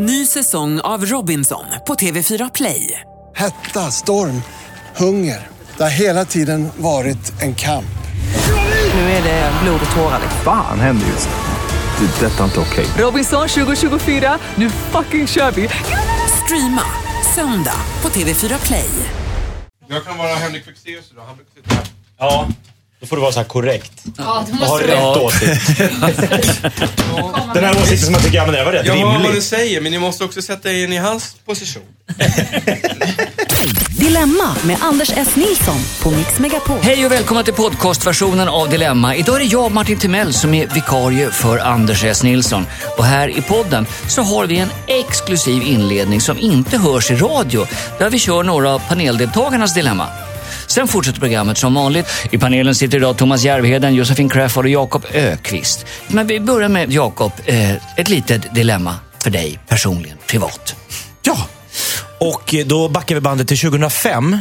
[0.00, 3.00] Ny säsong av Robinson på TV4 Play.
[3.34, 4.42] Hetta, storm,
[4.96, 5.48] hunger.
[5.76, 7.98] Det har hela tiden varit en kamp.
[8.94, 10.20] Nu är det blod och tårar.
[10.44, 12.06] Fan händer just nu.
[12.06, 12.26] Det.
[12.26, 12.86] är Detta är inte okej.
[12.98, 15.68] Robinson 2024, nu fucking kör vi!
[16.44, 16.84] Streama
[17.34, 18.90] söndag på TV4 Play.
[19.88, 21.24] Jag kan vara Henrik Fexeus idag.
[21.26, 21.84] Han brukar sitta här.
[22.18, 22.48] Ja,
[23.00, 23.92] då får du vara så här korrekt.
[24.18, 25.78] Ja, du Och ha måste rätt åsikt.
[27.54, 29.26] Den här åsikten som jag tycker, ja men det var rätt Jag hör vad du
[29.26, 29.42] rimlig.
[29.42, 31.82] säger, men ni måste också sätta er in i hans position.
[33.98, 35.36] Dilemma med Anders S.
[35.36, 36.78] Nilsson på Mix Megapol.
[36.82, 39.16] Hej och välkomna till podcastversionen av Dilemma.
[39.16, 42.22] Idag är det jag, Martin Timell, som är vikarie för Anders S.
[42.22, 42.66] Nilsson.
[42.98, 47.66] Och här i podden så har vi en exklusiv inledning som inte hörs i radio,
[47.98, 50.06] där vi kör några av paneldeltagarnas dilemma.
[50.68, 52.06] Sen fortsätter programmet som vanligt.
[52.30, 55.86] I panelen sitter idag Thomas Järvheden, Josefin Crafoord och Jakob Ökvist.
[56.08, 57.32] Men vi börjar med Jakob.
[57.44, 60.74] Eh, ett litet dilemma för dig personligen, privat.
[61.22, 61.36] Ja,
[62.20, 64.38] och då backar vi bandet till 2005.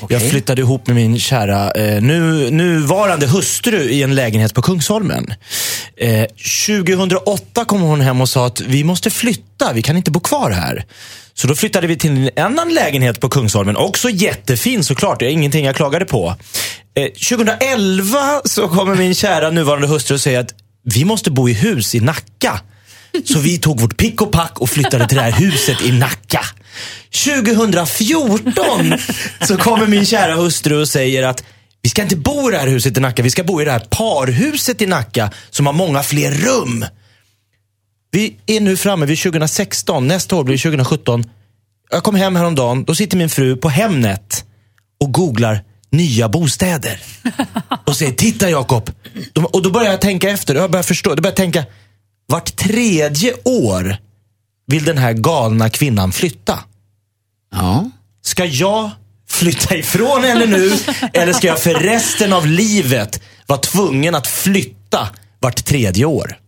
[0.00, 0.18] Okej.
[0.20, 5.34] Jag flyttade ihop med min kära eh, nu, nuvarande hustru i en lägenhet på Kungsholmen.
[5.96, 6.24] Eh,
[6.66, 10.50] 2008 kom hon hem och sa att vi måste flytta, vi kan inte bo kvar
[10.50, 10.84] här.
[11.34, 15.30] Så då flyttade vi till en annan lägenhet på Kungsholmen, också jättefin såklart, det är
[15.30, 16.36] ingenting jag klagade på.
[16.96, 21.52] Eh, 2011 så kommer min kära nuvarande hustru och säger att vi måste bo i
[21.52, 22.60] hus i Nacka.
[23.24, 26.40] Så vi tog vårt pick och pack och flyttade till det här huset i Nacka.
[27.14, 28.98] 2014
[29.40, 31.44] så kommer min kära hustru och säger att
[31.82, 33.70] vi ska inte bo i det här huset i Nacka, vi ska bo i det
[33.70, 36.84] här parhuset i Nacka som har många fler rum.
[38.10, 41.24] Vi är nu framme vid 2016, nästa år blir det 2017.
[41.90, 44.44] Jag kom hem häromdagen, då sitter min fru på Hemnet
[45.00, 47.02] och googlar nya bostäder.
[47.86, 48.90] Och säger, titta Jakob.
[49.52, 51.64] Och då börjar jag tänka efter, jag börjar förstå, då börjar tänka,
[52.26, 53.96] vart tredje år
[54.66, 56.58] vill den här galna kvinnan flytta.
[57.54, 57.90] Ja.
[58.22, 58.90] Ska jag
[59.28, 60.72] flytta ifrån henne nu
[61.12, 65.08] eller ska jag för resten av livet vara tvungen att flytta
[65.40, 66.38] vart tredje år?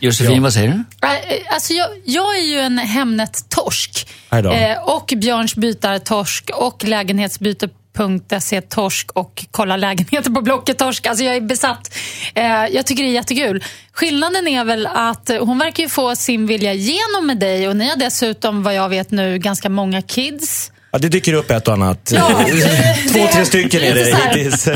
[0.00, 1.06] Josefin, vad säger du?
[1.06, 4.08] Äh, Alltså jag, jag är ju en Hemnet-torsk.
[4.30, 6.84] Eh, och Björns bytar-torsk och
[7.98, 11.06] lägenhetsbyte.se torsk och kolla lägenheter på Blocket torsk.
[11.06, 11.94] Alltså jag är besatt.
[12.34, 13.64] Eh, jag tycker det är jättekul.
[13.92, 17.76] Skillnaden är väl att eh, hon verkar ju få sin vilja igenom med dig och
[17.76, 20.70] ni har dessutom vad jag vet nu ganska många kids.
[20.90, 22.12] Ja, det dyker upp ett och annat.
[22.14, 24.68] Ja, eh, Två, tre stycken är det hittills.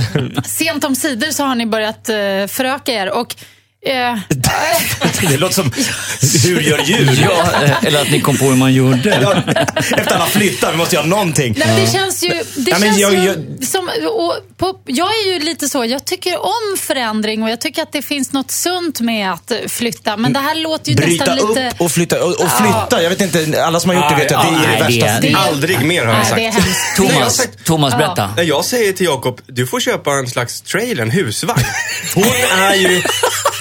[0.45, 2.07] Sent om sidor så har ni börjat
[2.51, 3.11] föröka er.
[3.11, 3.35] Och,
[3.87, 4.19] eh,
[5.31, 5.73] Det låter som,
[6.45, 7.19] hur gör djur?
[7.31, 9.19] Ja, eh, eller att ni kom på hur man gjorde.
[9.23, 9.35] Ja,
[9.77, 11.55] Efter alla flyttar, vi måste göra någonting.
[11.59, 12.29] Nej, det känns ju...
[12.57, 16.05] Det Ja, känns jag- ju jag- som, och på, jag är ju lite så, jag
[16.05, 20.17] tycker om förändring och jag tycker att det finns något sunt med att flytta.
[20.17, 21.69] Men det här låter ju Bryta nästan lite...
[21.69, 22.25] upp och flytta.
[22.25, 24.67] Och, och flytta, jag vet inte, alla som har gjort det vet att det är
[24.73, 25.07] det det värsta.
[25.07, 26.37] är- Det är- Aldrig mer har jag sagt.
[26.37, 26.51] det.
[26.51, 26.63] Nej,
[27.13, 28.31] Thomas, sagt- Thomas berätta.
[28.37, 31.65] Nej, Jag säger till Jakob, du får köpa en slags trailer, en husvagn.
[32.15, 32.25] Hon
[32.59, 33.03] är ju...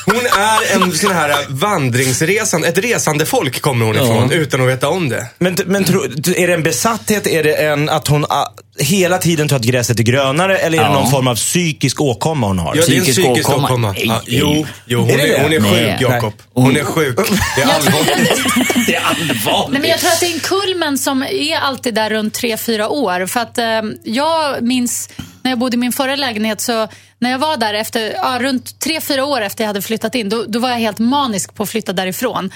[0.07, 4.89] Hon är en sån här vandringsresande, ett resande folk kommer hon ifrån utan att veta
[4.89, 5.27] om det.
[5.37, 6.03] Men, men tro,
[6.35, 7.27] är det en besatthet?
[7.27, 8.45] Är det en att hon ah,
[8.79, 10.57] hela tiden tror att gräset är grönare?
[10.57, 10.93] Eller är det Ja.
[10.93, 12.75] någon form av psykisk åkomma hon har?
[12.75, 13.67] Ja, det är en Psykisk psykisk åkomma.
[13.67, 13.91] åkomma.
[13.91, 16.33] Nej, Ja, jo, jo, hon Är är, hon är sjuk Jakob.
[16.53, 17.17] Hon är sjuk.
[17.55, 18.43] Det är allvarligt.
[18.87, 19.71] det är allvarligt.
[19.71, 22.57] Nej, men jag tror att det är en kulmen som är alltid där runt tre
[22.57, 23.25] fyra år.
[23.25, 23.65] För att eh,
[24.03, 25.09] jag minns
[25.47, 26.87] när jag bodde i min förra lägenhet så
[27.19, 30.29] när jag var där efter, ja, runt tre fyra år efter jag hade flyttat in,
[30.29, 32.53] då, då var jag helt manisk på att flytta därifrån.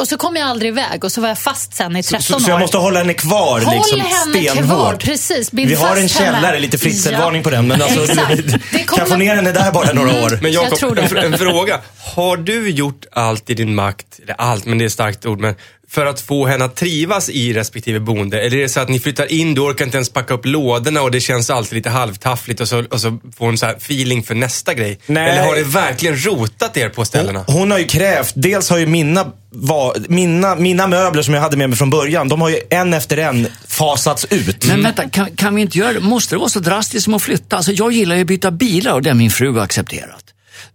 [0.00, 2.36] Och så kom jag aldrig iväg och så var jag fast sen i 13 Så,
[2.36, 2.40] år.
[2.40, 4.66] så jag måste hålla henne kvar Håll liksom henne stenhårt?
[4.66, 5.50] kvar, precis.
[5.52, 6.58] Bind Vi har en källare, henne.
[6.58, 7.66] lite fritzelvarning på den.
[7.68, 8.00] Men alltså,
[8.34, 10.38] du, Det kan få ner henne där bara några år.
[10.42, 11.02] Men Jag Jakob, tror det.
[11.02, 11.80] en, en fråga.
[12.14, 15.40] Har du gjort allt i din makt, eller allt, men det är ett starkt ord,
[15.40, 15.54] men
[15.90, 18.40] för att få henne att trivas i respektive boende?
[18.40, 21.02] Eller är det så att ni flyttar in, du orkar inte ens packa upp lådorna
[21.02, 24.22] och det känns alltid lite halvtaffligt och så, och så får hon så här feeling
[24.22, 24.98] för nästa grej?
[25.06, 25.30] Nej.
[25.30, 27.44] Eller har det verkligen rotat er på ställena?
[27.46, 31.56] Hon har ju krävt, dels har ju mina, va, mina, mina möbler som jag hade
[31.56, 34.66] med mig från början, de har ju en efter en fasats ut.
[34.68, 36.00] Men vänta, kan, kan vi inte göra det?
[36.00, 37.56] Måste det vara så drastiskt som att flytta?
[37.56, 40.24] Alltså, jag gillar ju att byta bilar och det har min fru accepterat.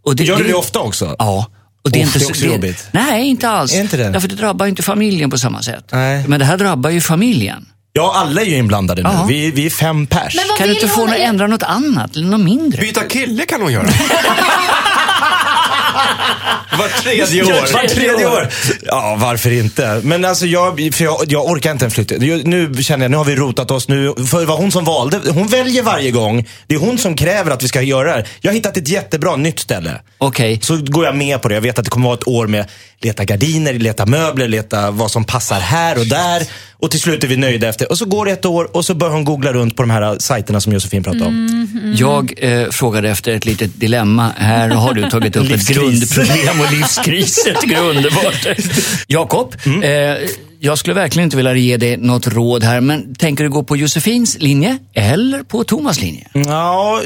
[0.01, 1.15] Och Gör du det ofta också?
[1.19, 1.45] Ja.
[1.83, 2.87] Och det är, inte det är så- också jobbigt.
[2.91, 3.73] Nej, inte alls.
[3.73, 4.09] Är inte det?
[4.09, 5.85] Därför det drabbar inte familjen på samma sätt.
[5.91, 6.23] Nej.
[6.27, 7.65] Men det här drabbar ju familjen.
[7.93, 9.09] Ja, alla är ju inblandade nu.
[9.13, 9.25] Ja.
[9.29, 10.35] Vi, vi är fem pers.
[10.35, 11.09] Men vad Kan du inte få hon?
[11.09, 12.15] henne att ändra något annat?
[12.15, 12.81] Eller något mindre?
[12.81, 13.87] Byta kille kan hon göra.
[16.77, 17.73] Var tredje år.
[17.73, 18.49] Var tredje år.
[18.85, 20.01] Ja, varför inte?
[20.03, 22.11] Men alltså jag, för jag, jag orkar inte en flytt.
[22.45, 23.87] Nu känner jag, nu har vi rotat oss.
[23.87, 25.19] Nu, för det var hon som valde.
[25.31, 26.47] Hon väljer varje gång.
[26.67, 28.27] Det är hon som kräver att vi ska göra det här.
[28.41, 30.01] Jag har hittat ett jättebra nytt ställe.
[30.17, 30.59] Okej.
[30.63, 31.53] Så går jag med på det.
[31.53, 32.65] Jag vet att det kommer vara ett år med
[33.01, 36.43] leta gardiner, leta möbler, leta vad som passar här och där.
[36.81, 37.91] Och till slut är vi nöjda efter.
[37.91, 40.19] Och så går det ett år och så börjar hon googla runt på de här
[40.19, 41.95] sajterna som Josefin pratade om.
[41.97, 44.31] Jag eh, frågade efter ett litet dilemma.
[44.37, 45.77] Här har du tagit upp ett Livskris.
[45.77, 47.43] grundproblem och livskris.
[47.47, 48.47] Jag tycker det är underbart.
[49.07, 50.29] Jakob, eh,
[50.59, 53.77] jag skulle verkligen inte vilja ge dig något råd här, men tänker du gå på
[53.77, 56.27] Josefins linje eller på Thomas linje?
[56.33, 57.01] Ja,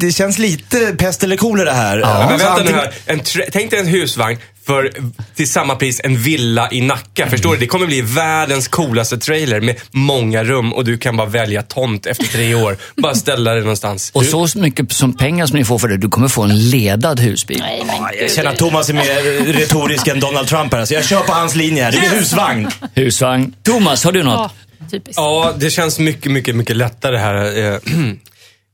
[0.00, 1.96] det känns lite pest eller kolera här.
[1.98, 3.42] Men Alltså, vänta nu antingen- här.
[3.44, 4.92] En tänk dig en husvagn för
[5.34, 7.26] till samma pris en villa i Nacka.
[7.30, 7.58] Förstår du?
[7.60, 12.06] Det kommer bli världens coolaste trailer med många rum och du kan bara välja tomt
[12.06, 12.76] efter tre år.
[12.96, 14.10] Bara ställa det någonstans.
[14.14, 17.20] Och så mycket som pengar som ni får för det, du kommer få en ledad
[17.20, 17.58] husbil.
[17.60, 20.84] Nej, men Ja, Jag känner att Thomas är mer retorisk än Donald Trump här.
[20.84, 21.92] Så jag kör på hans linje här.
[21.92, 22.68] Det blir husvagn.
[22.94, 23.54] Husvagn.
[23.62, 24.34] Thomas, har du något?
[24.34, 24.50] Ja,
[24.90, 25.16] typiskt.
[25.16, 27.58] Ja, det känns mycket, mycket, mycket lättare här.
[27.72, 27.78] Eh,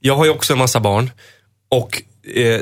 [0.01, 1.11] Jag har ju också en massa barn.
[1.71, 2.03] Och
[2.37, 2.61] eh,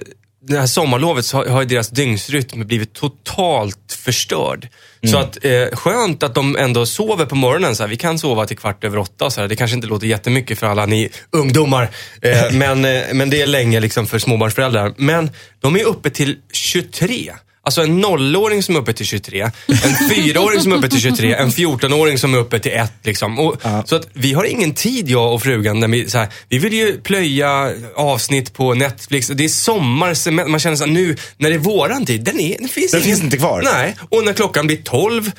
[0.54, 4.68] det här sommarlovet så har- har deras dygnsrytm blivit totalt förstörd.
[5.10, 7.76] Så att eh, skönt att de ändå sover på morgonen.
[7.76, 7.88] Så här.
[7.90, 9.30] Vi kan sova till kvart över åtta.
[9.30, 9.48] Så här.
[9.48, 11.90] Det kanske inte låter jättemycket för alla ni ungdomar.
[12.22, 14.94] Eh, men, eh, men det är länge liksom för småbarnsföräldrar.
[14.96, 15.30] Men
[15.60, 17.32] de är uppe till 23.
[17.68, 21.34] Alltså en nollåring som är uppe till 23, en fyraåring som är uppe till 23,
[21.34, 22.92] en 14-åring som är uppe till 1.
[23.02, 23.38] Liksom.
[23.38, 25.80] Och, Så att vi har ingen tid, jag och frugan.
[25.80, 29.26] När vi, så här, vi vill ju plöja avsnitt på Netflix.
[29.26, 32.58] Det är sommar, man känner så här, nu när det är våran tid, den, är,
[32.58, 33.62] den, finns, Den ingen- finns inte kvar.
[33.64, 35.30] Nej, och när klockan blir 12,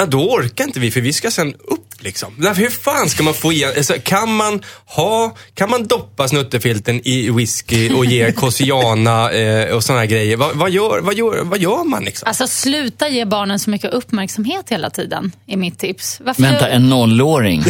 [0.00, 2.34] ja, då orkar inte vi för vi ska sen upp liksom.
[2.38, 7.00] Därför hur fan ska man få igen, alltså, kan man ha, kan man doppa snuttefilten
[7.04, 10.36] i whisky och ge Kosiana eh, och sådana här grejer?
[10.36, 12.28] Vad, vad, gör, vad, gör, vad gör man liksom?
[12.28, 16.20] Alltså sluta ge barnen så mycket uppmärksamhet hela tiden, är mitt tips.
[16.24, 17.58] Varför Vänta, en nollåring.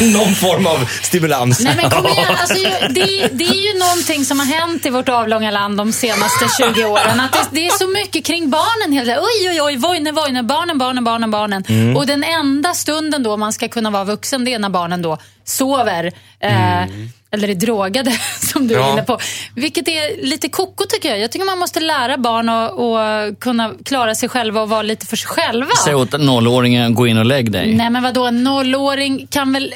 [0.00, 1.60] Någon form av stimulans.
[1.60, 2.54] Nej men kom igen, alltså,
[2.90, 6.84] det, det är ju någonting som har hänt i vårt avlånga land de senaste 20
[6.84, 7.20] åren.
[7.20, 9.20] Att det, det är så mycket kring barnen hela tiden.
[9.22, 11.57] Oj, oj, oj, vojne, vojne, barnen, barnen, barnen, barnen.
[11.68, 11.96] Mm.
[11.96, 15.18] Och den enda stunden då man ska kunna vara vuxen, det är när barnen då
[15.44, 16.12] sover.
[16.40, 16.82] Eh,
[17.30, 18.10] Eller är drogade,
[18.52, 18.92] som du är Ja.
[18.92, 19.18] inne på.
[19.54, 21.18] Vilket är lite koko tycker jag.
[21.18, 25.06] Jag tycker man måste lära barn att, att kunna klara sig själva och vara lite
[25.06, 25.70] för sig själva.
[25.84, 27.74] Säg åt nollåringen, gå in och lägg dig.
[27.74, 29.74] Nej men vadå, en nollåring kan väl,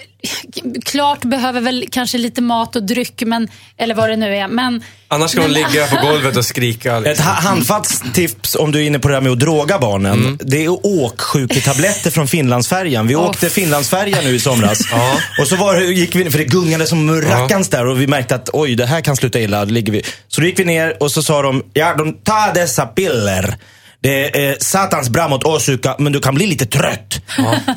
[0.84, 4.48] klart behöver väl kanske lite mat och dryck, men, eller vad det nu är.
[4.48, 6.96] Men, Annars ska de men- ligga på golvet och skrika.
[6.96, 7.26] Ett Liksom.
[7.26, 10.12] ha- handfast tips om du är inne på det här med att droga barnen.
[10.12, 10.38] Mm.
[10.40, 13.06] Det är åksjuketabletter från Finlandsfärjan.
[13.06, 14.78] Vi åkte Finlandsfärjan nu i somras.
[14.92, 15.16] Ja.
[15.40, 18.50] Och så var, gick vi, för det gungade som rackans där och vi märkte att
[18.52, 19.64] oj, det här kan sluta illa.
[19.64, 20.02] Då ligger vi.
[20.28, 23.56] Så då gick vi ner och så sa de, ja de tar dessa piller.
[24.02, 27.20] Det är satans bra mot åksjuka, men du kan bli lite trött.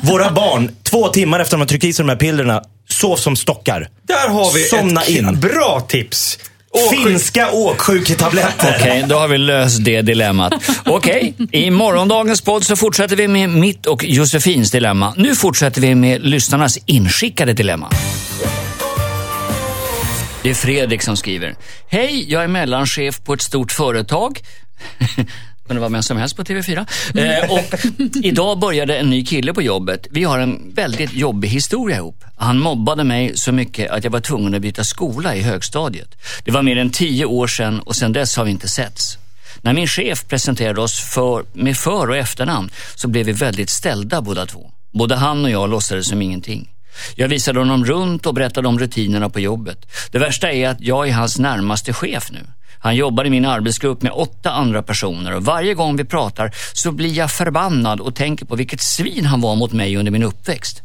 [0.02, 3.36] Våra barn, två timmar efter de har tryckt i sig de här pillerna, sov som
[3.36, 3.88] stockar.
[4.08, 5.40] Där har vi Somna ett in.
[5.40, 6.38] bra tips.
[6.70, 8.76] Åksjuk- Finska åksjuketabletter.
[8.80, 10.52] Okej, då har vi löst det dilemmat.
[10.86, 15.14] Okej, i morgondagens podd så fortsätter vi med mitt och Josefins dilemma.
[15.16, 17.90] Nu fortsätter vi med lyssnarnas inskickade dilemma.
[20.42, 21.54] Det är Fredrik som skriver.
[21.88, 24.40] Hej, jag är mellanchef på ett stort företag.
[25.66, 26.86] Kunde vara vem som helst på TV4.
[27.14, 27.74] Eh, och
[28.24, 30.06] idag började en ny kille på jobbet.
[30.10, 32.24] Vi har en väldigt jobbig historia ihop.
[32.36, 36.08] Han mobbade mig så mycket att jag var tvungen att byta skola i högstadiet.
[36.44, 39.18] Det var mer än tio år sedan och sedan dess har vi inte setts.
[39.60, 44.20] När min chef presenterade oss för, med för och efternamn så blev vi väldigt ställda
[44.20, 44.70] båda två.
[44.92, 46.68] Både han och jag låtsades som ingenting.
[47.14, 49.86] Jag visade honom runt och berättade om rutinerna på jobbet.
[50.10, 52.40] Det värsta är att jag är hans närmaste chef nu.
[52.86, 56.92] Han jobbar i min arbetsgrupp med åtta andra personer och varje gång vi pratar så
[56.92, 60.82] blir jag förbannad och tänker på vilket svin han var mot mig under min uppväxt.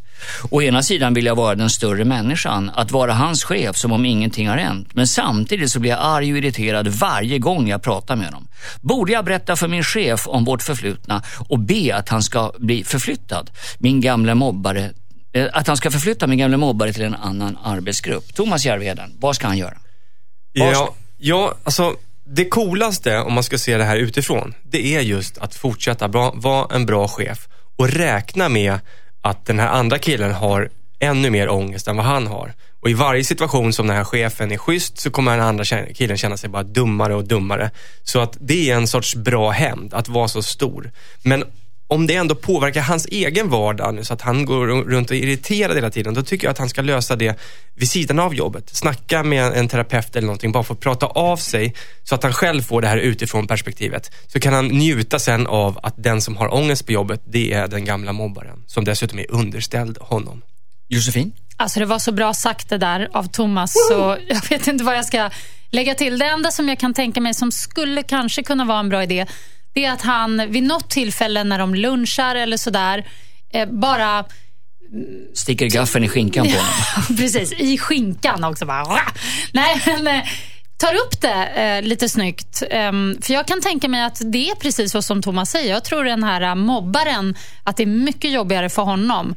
[0.49, 4.05] Å ena sidan vill jag vara den större människan, att vara hans chef som om
[4.05, 4.89] ingenting har hänt.
[4.93, 8.47] Men samtidigt så blir jag arg och irriterad varje gång jag pratar med honom.
[8.81, 12.83] Borde jag berätta för min chef om vårt förflutna och be att han ska bli
[12.83, 13.49] förflyttad?
[13.77, 14.91] Min gamla mobbare
[15.33, 18.35] eh, att han ska förflytta min gamla mobbare till en annan arbetsgrupp.
[18.35, 19.77] Thomas Järvheden, vad ska han göra?
[20.53, 25.37] Ja, ja, alltså det coolaste om man ska se det här utifrån, det är just
[25.37, 28.79] att fortsätta bra, vara en bra chef och räkna med
[29.21, 32.53] att den här andra killen har ännu mer ångest än vad han har.
[32.81, 35.63] Och i varje situation som den här chefen är schysst så kommer den andra
[35.93, 37.71] killen känna sig bara dummare och dummare.
[38.03, 40.91] Så att det är en sorts bra hämnd, att vara så stor.
[41.23, 41.43] Men
[41.91, 45.19] om det ändå påverkar hans egen vardag nu, så att han går runt och är
[45.19, 47.39] irriterad hela tiden, då tycker jag att han ska lösa det
[47.75, 48.69] vid sidan av jobbet.
[48.75, 52.33] Snacka med en terapeut eller någonting, bara för att prata av sig så att han
[52.33, 54.11] själv får det här utifrån perspektivet.
[54.27, 57.67] Så kan han njuta sen av att den som har ångest på jobbet, det är
[57.67, 60.41] den gamla mobbaren, som dessutom är underställd honom.
[60.87, 61.31] Josefin?
[61.57, 64.97] Alltså det var så bra sagt det där av Thomas, så jag vet inte vad
[64.97, 65.29] jag ska
[65.69, 66.19] lägga till.
[66.19, 69.25] Det enda som jag kan tänka mig som skulle kanske kunna vara en bra idé,
[69.73, 73.05] det är att han vid något tillfälle när de lunchar eller sådär,
[73.53, 74.25] eh, bara
[75.33, 76.73] Sticker gaffeln i skinkan på honom.
[77.17, 78.65] Precis, i skinkan också.
[78.65, 78.99] Bara!
[79.53, 80.23] Nej, men eh,
[80.77, 82.63] tar upp det eh, lite snyggt.
[82.69, 85.73] Ehm, för jag kan tänka mig att det är precis så som Thomas säger.
[85.73, 89.35] Jag tror den här eh, mobbaren, att det är mycket jobbigare för honom.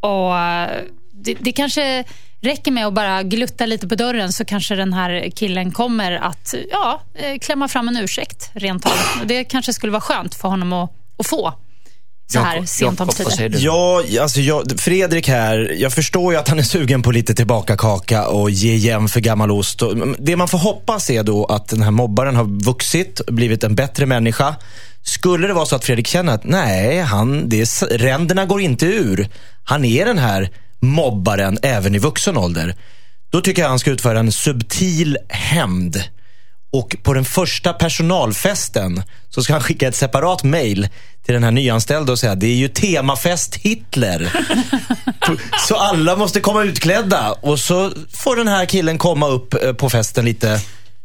[0.00, 2.04] Och eh, det, det kanske
[2.40, 6.54] räcker med att bara glutta lite på dörren så kanske den här killen kommer att
[6.70, 8.92] ja, eh, klämma fram en ursäkt rent av.
[9.24, 11.54] Det kanske skulle vara skönt för honom att, att få
[12.32, 13.58] så här sent om tider.
[13.62, 17.76] Ja, alltså jag, Fredrik här, jag förstår ju att han är sugen på lite tillbaka
[17.76, 19.82] kaka och ge igen för gammal ost.
[19.82, 23.74] Och Det man får hoppas är då att den här mobbaren har vuxit, blivit en
[23.74, 24.56] bättre människa.
[25.02, 29.28] Skulle det vara så att Fredrik känner att nej, han, det ränderna går inte ur.
[29.64, 30.50] Han är den här
[30.80, 32.74] mobbaren även i vuxen ålder.
[33.32, 36.02] Då tycker jag han ska utföra en subtil hämnd.
[36.72, 40.88] Och på den första personalfesten så ska han skicka ett separat mail
[41.24, 44.32] till den här nyanställda och säga det är ju temafest Hitler.
[45.68, 49.90] så alla måste komma utklädda och så får den här killen komma upp eh, på
[49.90, 50.60] festen lite,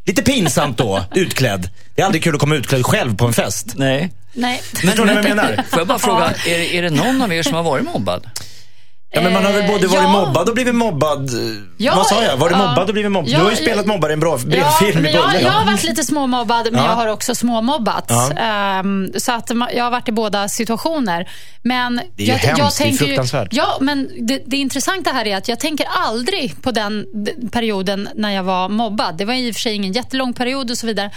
[0.06, 1.70] lite pinsamt då, utklädd.
[1.96, 3.68] Det är aldrig kul att komma utklädd själv på en fest.
[3.76, 4.14] Nej.
[4.34, 4.62] Nej.
[4.74, 5.66] Förstår ni vad jag menar?
[5.70, 8.30] Får jag bara fråga, är, är det någon av er som har varit mobbad?
[9.14, 10.26] Ja, men man har väl både varit ja.
[10.26, 11.30] mobbad och blivit mobbad.
[11.78, 12.38] Ja, Vad sa jag?
[12.38, 12.68] Varit ja.
[12.68, 13.32] mobbad och blivit mobbad?
[13.32, 15.84] Du har ju spelat mobbare i en bra Ja, film i jag, jag har varit
[15.84, 16.90] lite småmobbad, men Ja.
[16.90, 18.06] jag har också småmobbats.
[18.10, 18.32] Ja.
[18.32, 21.30] Ehm, så att jag har varit i båda situationer.
[21.62, 23.50] Men Det är jag, hemskt, jag det är tänker fruktansvärt.
[23.52, 27.06] Ja, men det, det intressanta här är att jag tänker aldrig på den
[27.52, 29.18] perioden när jag var mobbad.
[29.18, 31.12] Det var i och för sig ingen jättelång period och så vidare.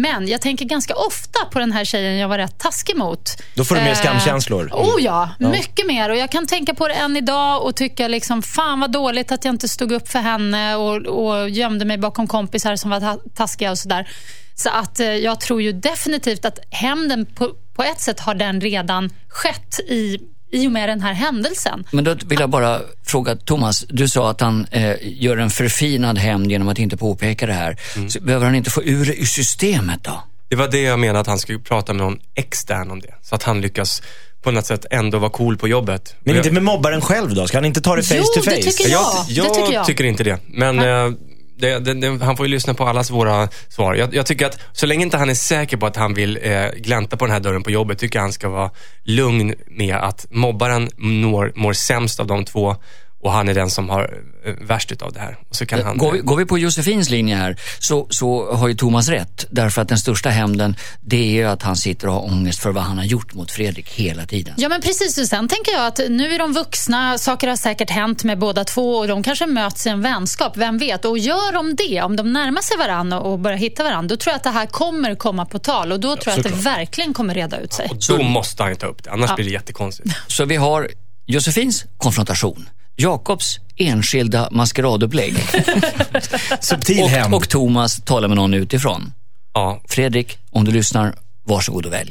[0.00, 3.30] Men jag tänker ganska ofta på den här tjejen jag var rätt taskig mot.
[3.54, 4.70] Då får du mer Eh, skamkänslor.
[4.72, 6.10] Oh ja, mycket mer.
[6.10, 9.44] Och Jag kan tänka på det än idag och tycka liksom, fan vad dåligt att
[9.44, 13.20] jag inte stod upp för henne och, och gömde mig bakom kompisar som var ta-
[13.34, 14.08] taskiga och sådär.
[14.54, 18.60] Så att eh, jag tror ju definitivt att hämnden på, på ett sätt har den
[18.60, 20.18] redan skett i,
[20.50, 21.84] i och med den här händelsen.
[21.92, 26.18] Men då vill jag bara fråga Thomas, du sa att han eh, gör en förfinad
[26.18, 27.76] hämnd genom att inte påpeka det här.
[28.08, 30.22] Så behöver han inte få ur det ur systemet då?
[30.48, 33.14] Det var det jag menade, att han skulle prata med någon extern om det.
[33.22, 34.02] Så att han lyckas
[34.42, 36.14] på något sätt ändå vara cool på jobbet.
[36.20, 37.46] Men inte jag- med mobbaren själv då?
[37.46, 38.56] Ska han inte ta det face Jo, to face?
[38.56, 39.06] det tycker jag.
[39.28, 39.86] jag, det tycker jag.
[39.86, 40.38] tycker inte det.
[40.46, 41.18] Men eh,
[41.58, 43.94] det, det, det, han får ju lyssna på allas våra svar.
[43.94, 46.66] Jag, jag tycker att så länge inte han är säker på att han vill eh,
[46.76, 48.70] glänta på den här dörren på jobbet, tycker jag han ska vara
[49.02, 52.76] lugn med att mobbaren når, mår sämst av de två
[53.20, 55.38] och han är den som har eh, värst utav det här.
[55.48, 58.68] Och så kan han, Går vi, går vi på Josefins linje här så, så har
[58.68, 59.46] ju Thomas rätt.
[59.50, 62.70] Därför att den största hämnden det är ju att han sitter och har ångest för
[62.70, 64.54] vad han har gjort mot Fredrik hela tiden.
[64.56, 65.18] Ja, men precis.
[65.18, 68.64] Och sen tänker jag att nu är de vuxna, saker har säkert hänt med båda
[68.64, 71.04] två och de kanske möts i en vänskap, vem vet?
[71.04, 74.30] Och gör de det, om de närmar sig varandra och börjar hitta varandra, då tror
[74.32, 77.14] jag att det här kommer komma på tal och då tror jag att det verkligen
[77.14, 77.90] kommer reda ut sig.
[77.90, 80.08] och då måste han ta upp det, annars blir det jättekonstigt.
[80.26, 80.88] Så vi har
[81.26, 82.68] Josefins konfrontation,
[83.02, 85.34] Jakobs enskilda maskeradupplägg
[86.60, 89.12] Subtil och, och Thomas talar med någon utifrån.
[89.54, 91.14] Ja, Fredrik, om du lyssnar,
[91.46, 92.10] varsågod och välj.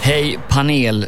[0.00, 1.06] Hej panel,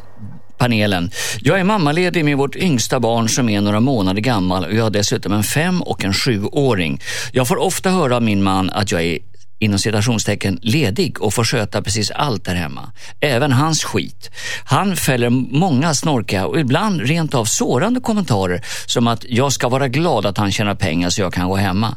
[0.59, 1.11] panelen.
[1.41, 4.91] Jag är mammaledig med vårt yngsta barn som är några månader gammal och jag har
[4.91, 7.01] dessutom en fem och en sjuåring.
[7.33, 9.19] Jag får ofta höra av min man att jag är
[9.59, 12.93] inom citationstecken ledig och får sköta precis allt där hemma.
[13.21, 14.31] Även hans skit.
[14.65, 19.88] Han fäller många snorkiga och ibland rent av sårande kommentarer som att jag ska vara
[19.88, 21.97] glad att han tjänar pengar så jag kan gå hemma.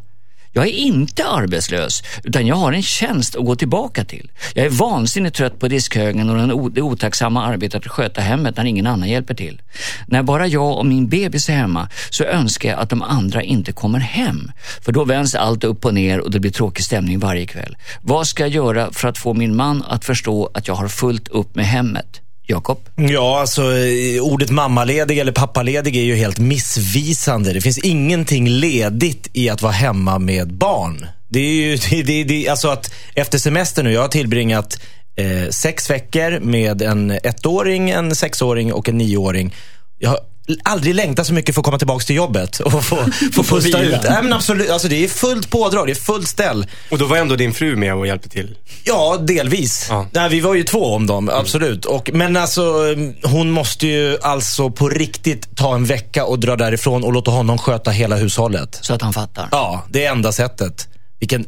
[0.53, 4.31] Jag är inte arbetslös, utan jag har en tjänst att gå tillbaka till.
[4.53, 8.87] Jag är vansinnigt trött på diskhögen och det otacksamma arbetet att sköta hemmet när ingen
[8.87, 9.61] annan hjälper till.
[10.07, 13.71] När bara jag och min bebis är hemma så önskar jag att de andra inte
[13.71, 14.51] kommer hem.
[14.81, 17.77] För då vänds allt upp och ner och det blir tråkig stämning varje kväll.
[18.01, 21.27] Vad ska jag göra för att få min man att förstå att jag har fullt
[21.27, 22.21] upp med hemmet?
[22.51, 22.79] Jakob?
[22.95, 27.53] Ja, alltså eh, ordet mammaledig eller pappaledig är ju helt missvisande.
[27.53, 31.05] Det finns ingenting ledigt i att vara hemma med barn.
[31.29, 34.79] Det är ju, det, det, det, alltså att efter semester nu, jag har tillbringat
[35.15, 39.55] eh, sex veckor med en ettåring, en sexåring och en nioåring.
[39.99, 40.19] Jag har
[40.63, 42.95] aldrig längtat så mycket för att komma tillbaka till jobbet och få,
[43.33, 43.99] få pusta ut.
[44.03, 46.65] Nej, men absolut, alltså, det är fullt pådrag, det är fullt ställ.
[46.89, 48.57] Och då var ändå din fru med och hjälpte till?
[48.83, 49.87] Ja, delvis.
[49.89, 50.07] Ja.
[50.11, 51.85] Nej, vi var ju två om dem, absolut.
[51.85, 57.03] Och, men alltså, hon måste ju alltså på riktigt ta en vecka och dra därifrån
[57.03, 58.79] och låta honom sköta hela hushållet.
[58.81, 59.47] Så att han fattar.
[59.51, 60.87] Ja, det är enda sättet.
[61.19, 61.45] Vilken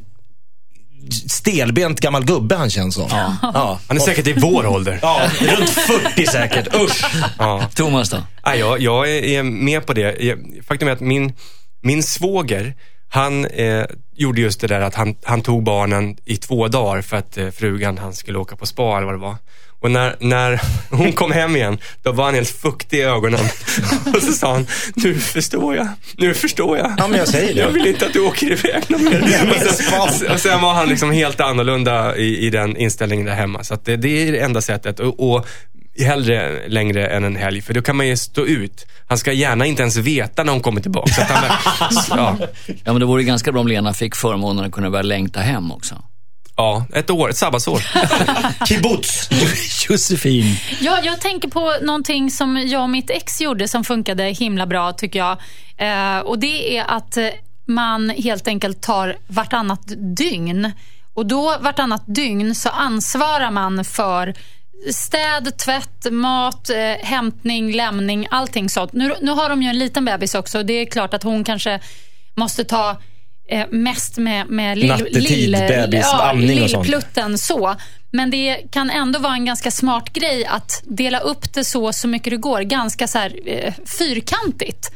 [1.28, 3.08] stelbent gammal gubbe han känns som.
[3.10, 3.36] Ja.
[3.42, 3.80] Ja.
[3.88, 5.00] Han är säkert i vår ålder.
[5.58, 6.76] runt 40 säkert.
[6.76, 7.06] Usch.
[7.38, 7.70] Ja.
[7.76, 8.18] Thomas då?
[8.44, 10.38] Ja, jag, jag är- med på det.
[10.68, 11.34] Faktum är att min,
[11.82, 12.74] min svåger,
[13.10, 17.18] han eh, gjorde just det där att han, han tog barnen i två dagar för
[17.18, 19.36] att eh, frugan han skulle åka på spa eller vad det var.
[19.84, 23.40] Och när, när hon kom hem igen, då var han helt fuktig i ögonen.
[24.16, 25.88] Och så sa han, nu förstår jag,
[26.18, 26.94] nu förstår jag.
[26.98, 27.62] Ja, men jag säger det.
[27.62, 29.54] Jag vill inte att du åker iväg någon mer.
[29.68, 33.64] Och sen, och sen var han liksom helt annorlunda i, i den inställningen där hemma.
[33.64, 35.00] Så att det, det är det enda sättet.
[35.00, 35.48] Och, och
[36.00, 38.86] hellre längre än en helg, för då kan man ju stå ut.
[39.08, 41.14] Han ska gärna inte ens veta när hon kommer tillbaka.
[41.14, 44.72] Så att han, ja, Ja, men det vore ganska bra om Lena fick förmånen att
[44.72, 45.96] kunna börja längta hem också.
[46.56, 47.82] Ja, ett år, ett sabbatsår.
[48.68, 49.30] Kibbutz.
[49.90, 50.46] Josefin.
[50.82, 54.94] Ja, jag tänker på någonting som jag och mitt ex gjorde som funkade himla bra
[54.94, 55.38] tycker jag.
[55.78, 57.28] Eh, och Det är att eh,
[57.68, 60.72] man helt enkelt tar vartannat dygn.
[61.14, 64.34] Och då vartannat dygn så ansvarar man för
[64.92, 68.94] städ, tvätt, mat, eh, hämtning, lämning, allting sånt.
[68.94, 70.64] Nu, nu har de ju en liten bebis också.
[70.64, 71.80] Det är klart att hon kanske
[72.36, 72.98] måste ta
[73.50, 76.88] eh, mest med, med lill, Nattetid, bebis, amning och sånt.
[76.88, 77.76] lillplutten så.
[78.12, 82.08] Men det kan ändå vara en ganska smart grej att dela upp det så, så
[82.08, 82.62] mycket det går.
[82.62, 84.92] Ganska så här, eh, fyrkantigt.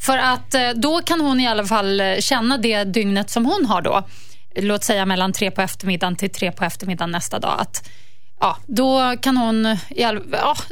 [0.00, 3.66] För att eh, då kan hon i alla fall eh, känna det dygnet som hon
[3.66, 4.02] har då.
[4.56, 7.56] Låt säga mellan tre på eftermiddagen till tre på eftermiddagen nästa dag.
[7.58, 7.88] Att,
[8.40, 10.14] ja, då kan hon ja,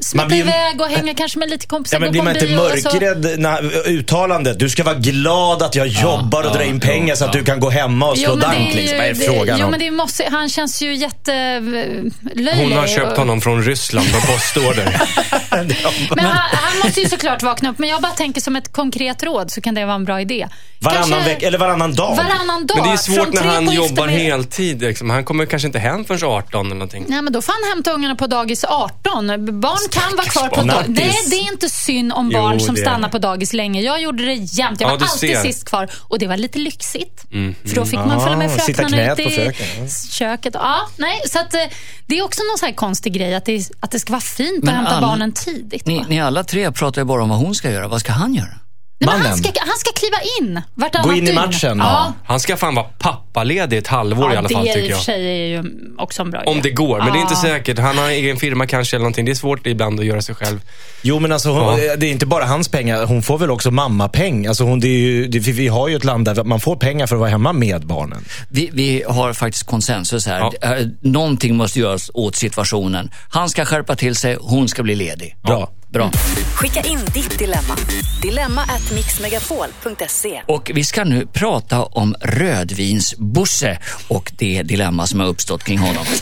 [0.00, 1.96] smita blir- iväg och hänga kanske med lite kompisar.
[1.96, 4.58] Ja, men blir man inte och mörkrädd när uttalandet?
[4.58, 7.60] Du ska vara glad att jag jobbar och drar in pengar så att du kan
[7.60, 8.58] gå hemma och slå det dank.
[8.70, 8.98] är Liksom.
[8.98, 9.70] Vad är det- frågan jo, om?
[9.70, 12.54] men det måste, Han känns ju jättelöjlig.
[12.56, 15.02] Hon har köpt honom från Ryssland på postorder.
[16.16, 17.78] Men han, han måste ju såklart vakna upp.
[17.78, 20.48] Men jag bara tänker som ett konkret råd så kan det vara en bra idé.
[20.80, 22.16] Varannan Kanske vecka, eller varannan dag.
[22.16, 22.76] Varannan dag.
[22.78, 24.80] Men det är svårt när han jobbar heltid.
[24.82, 25.10] Liksom.
[25.10, 27.04] Han kommer kanske inte hem förrän 18 eller någonting.
[27.08, 29.26] Nej, men då får han hämta ungarna på dagis 18.
[29.60, 30.88] Barn kan vara kvar på dagis.
[30.88, 33.80] Nej, det är inte synd om Jo, barn som det är stannar på dagis länge.
[33.82, 34.80] Jag gjorde det jämt.
[34.80, 35.42] Jag Ja, var alltid ser.
[35.42, 35.88] sist kvar.
[36.08, 37.24] Och det var lite lyxigt.
[37.32, 37.54] Mm.
[37.66, 39.88] För då fick man följa med fröknarna ut i fröken, ja.
[40.10, 40.54] köket.
[40.54, 41.60] Ja, nej, så att, eh,
[42.06, 44.64] det är också någon sån här konstig grej att det, att det ska vara fint
[44.64, 45.86] Men att hämta alla- barnen tidigt.
[45.86, 47.88] Ni, ni alla tre pratar ju bara om vad hon ska göra.
[47.88, 48.54] Vad ska han göra?
[49.00, 51.78] Nej, men han, ska, han ska kliva in vartannat Gå in i matchen.
[51.78, 55.00] Ja, Han ska fan vara pappaledig ett halvår ja i alla fall det tycker jag.
[55.00, 55.64] sig är ju
[55.98, 56.60] också en bra Om idé.
[56.62, 57.40] det går, men det är inte Ja.
[57.42, 57.78] säkert.
[57.78, 59.24] Han har egen firma kanske eller någonting.
[59.24, 60.60] Det är svårt ibland att göra sig själv.
[61.02, 61.96] Jo, men alltså, hon, Ja.
[61.96, 63.06] det är inte bara hans pengar.
[63.06, 64.46] Hon får väl också mammapeng.
[64.46, 67.06] Alltså, hon, det är ju, det, vi har ju ett land där man får pengar
[67.06, 68.24] för att vara hemma med barnen.
[68.48, 70.40] Vi, vi har faktiskt konsensus här.
[70.60, 70.76] Ja.
[70.76, 73.10] Eh, Någonting måste göras åt situationen.
[73.30, 75.36] Han ska skärpa till sig, hon ska bli ledig.
[75.42, 75.70] Bra.
[75.92, 76.10] Bra.
[76.54, 77.76] Skicka in ditt dilemma.
[78.22, 80.42] Dilemma at mixmegapol.se.
[80.46, 86.04] Och vi ska nu prata om rödvinsbosse och det dilemma som har uppstått kring honom.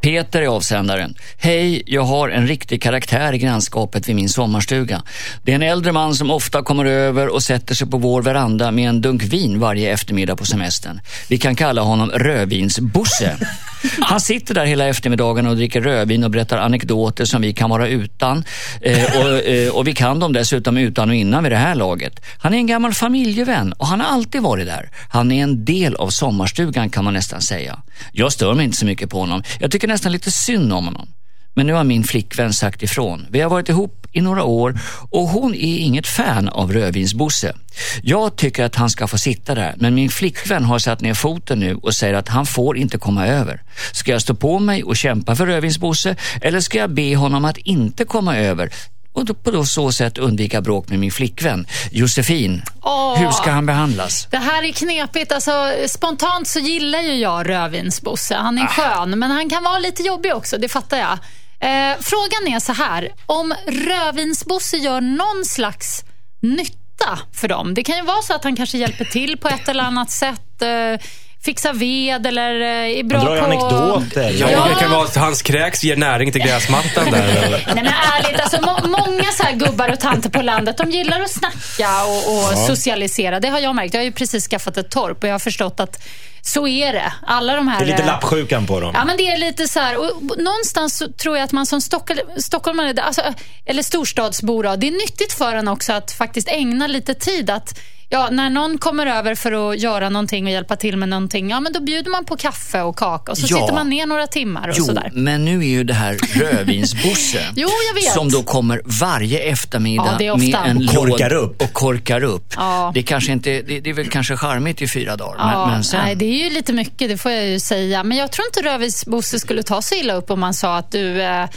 [0.00, 1.14] Peter är avsändaren.
[1.38, 5.02] Hej, jag har en riktig karaktär i grannskapet vid min sommarstuga.
[5.42, 8.70] Det är en äldre man som ofta kommer över och sätter sig på vår veranda
[8.70, 11.00] med en dunk vin varje eftermiddag på semestern.
[11.28, 13.36] Vi kan kalla honom Rödvinsbosse.
[14.00, 17.88] Han sitter där hela eftermiddagen och dricker rödvin och berättar anekdoter som vi kan vara
[17.88, 18.44] utan.
[18.80, 22.20] Eh, och, eh, och vi kan dem dessutom utan och innan vid det här laget.
[22.38, 24.90] Han är en gammal familjevän och han har alltid varit där.
[25.10, 27.78] Han är en del av sommarstugan kan man nästan säga.
[28.12, 29.42] Jag stör mig inte så mycket på honom.
[29.60, 31.08] Jag tycker nästan lite synd om honom.
[31.54, 33.26] Men nu har min flickvän sagt ifrån.
[33.30, 37.54] Vi har varit ihop i några år och hon är inget fan av rödvinsbosse.
[38.02, 41.60] Jag tycker att han ska få sitta där, men min flickvän har satt ner foten
[41.60, 43.62] nu och säger att han får inte komma över.
[43.92, 47.56] Ska jag stå på mig och kämpa för rödvinsbosse eller ska jag be honom att
[47.58, 48.70] inte komma över?
[49.18, 51.66] Och då, på då så sätt undvika bråk med min flickvän.
[51.90, 53.18] Josefin, Åh.
[53.18, 54.26] hur ska han behandlas?
[54.30, 55.32] Det här är knepigt.
[55.32, 58.34] Alltså, spontant så gillar ju jag rödvinsbosse.
[58.34, 58.68] Han är Ah.
[58.68, 60.58] skön, men han kan vara lite jobbig också.
[60.58, 61.12] Det fattar jag.
[61.60, 63.08] Eh, frågan är så här.
[63.26, 66.04] Om rödvinsbosse gör någon slags
[66.40, 67.74] nytta för dem.
[67.74, 70.62] Det kan ju vara så att han kanske hjälper till på ett eller annat sätt.
[70.62, 71.06] Eh,
[71.44, 73.44] fixar ved eller eh, är bra Han drar på...
[73.44, 74.30] anekdoter.
[74.40, 74.68] Ja, Ja.
[74.68, 77.28] Det kan vara att hans kräks ger näring till gräsmattan där.
[77.28, 77.64] eller?
[77.74, 81.20] Nej men ärligt, alltså, må många så här gubbar och tanter på landet de gillar
[81.20, 83.40] att snacka och, och socialisera.
[83.40, 83.94] Det har jag märkt.
[83.94, 86.02] Jag har ju precis skaffat ett torp och jag har förstått att
[86.42, 87.12] Så är det.
[87.26, 87.78] Alla de här...
[87.78, 88.92] Det är lite eh, lappsjukan på dem.
[88.94, 91.80] Ja, men det är lite så här, och någonstans så tror jag att man som
[91.80, 93.22] Stockholm, stockholmare, alltså,
[93.66, 97.78] eller storstadsbo, det är nyttigt för en också att faktiskt ägna lite tid att
[98.10, 101.60] Ja, när någon kommer över för att göra någonting och hjälpa till med någonting, ja
[101.60, 103.58] men då bjuder man på kaffe och kaka och så Ja.
[103.60, 105.10] sitter man ner några timmar och Jo, sådär.
[105.12, 107.40] men nu är ju det här rödvinsbosse.
[107.56, 107.68] Jo.
[108.14, 111.62] Som då kommer varje eftermiddag Ja, med en Och korkar låd- upp.
[111.62, 112.52] Och korkar upp.
[112.56, 112.90] Ja.
[112.94, 115.74] Det, är kanske inte, det, det är väl kanske charmigt i fyra dagar, Ja, men,
[115.74, 116.00] men sen...
[116.04, 118.04] nej, det är ju lite mycket, det får jag ju säga.
[118.04, 121.22] Men jag tror inte Rövis-Bosse skulle ta så illa upp om man sa att du
[121.22, 121.48] eh,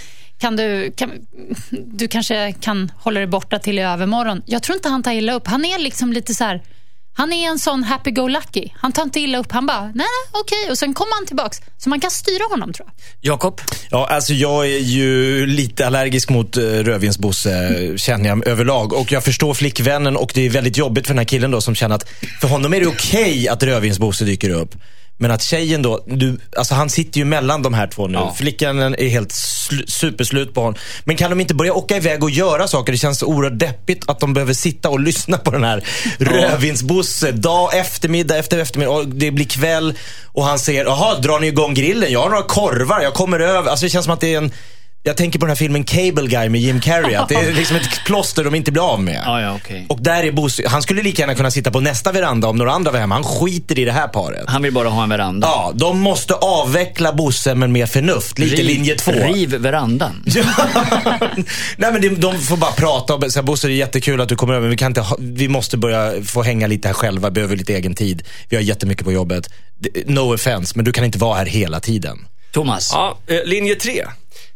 [0.42, 1.12] kan du, kan,
[1.70, 4.42] du kanske kan hålla dig borta till i övermorgon.
[4.46, 5.48] Jag tror inte han tar illa upp.
[5.48, 6.62] Han är liksom lite så här,
[7.14, 8.70] han är en sån happy-go-lucky.
[8.76, 9.52] Han tar inte illa upp.
[9.52, 10.72] Han bara, nej, nej, okej.
[10.72, 11.62] Och sen kommer han tillbaks.
[11.78, 13.32] Så man kan styra honom tror jag.
[13.32, 13.62] Jakob?
[13.90, 18.94] Ja, alltså jag är ju lite allergisk mot uh, rödvinsbosse, känner jag överlag.
[18.94, 21.76] Och jag förstår flickvännen och det är väldigt jobbigt för den här killen då som
[21.76, 22.10] känner att
[22.42, 24.76] för honom är det okej att rödvinsbosse dyker upp.
[25.22, 28.14] Men att tjejen då, du, alltså han sitter ju mellan de här två nu.
[28.14, 28.34] Ja.
[28.38, 30.76] Flickan är helt sl- superslut på honom.
[31.04, 32.92] Men kan de inte börja åka iväg och göra saker?
[32.92, 35.84] Det känns så oerhört deppigt att de behöver sitta och lyssna på den här
[36.18, 38.92] rödvinsbosse dag, eftermiddag efter eftermiddag.
[38.92, 39.94] Och det blir kväll
[40.26, 42.12] och han säger, jaha, drar ni igång grillen?
[42.12, 43.70] Jag har några korvar, jag kommer över.
[43.70, 44.52] Alltså det känns som att det är en
[45.04, 47.16] jag tänker på den här filmen Cable Guy med Jim Carrey.
[47.16, 49.22] Att det är liksom ett plåster de inte blir av med.
[49.26, 49.86] Ja, ja, okej.
[49.90, 52.72] Och där är Bosse, han skulle lika gärna kunna sitta på nästa veranda om några
[52.72, 53.16] andra var hemma.
[53.16, 54.44] Han skiter i det här paret.
[54.48, 55.48] Han vill bara ha en veranda.
[55.48, 58.40] Ja, de måste avveckla Bosse men med förnuft.
[58.40, 59.12] Lite Riv- linje två.
[59.12, 60.24] Riv verandan.
[60.36, 60.44] Ja.
[61.78, 64.36] Nej men de, de får bara prata och säga Bosse det är jättekul att du
[64.36, 67.32] kommer över men vi, kan inte ha, vi måste börja få hänga lite här själva,
[67.32, 68.24] behöver lite egen tid.
[68.50, 69.50] Vi har jättemycket på jobbet.
[69.80, 72.28] Det- No offense, men du kan inte vara här hela tiden.
[72.54, 72.90] Thomas?
[72.94, 74.06] Ja, eh, linje tre.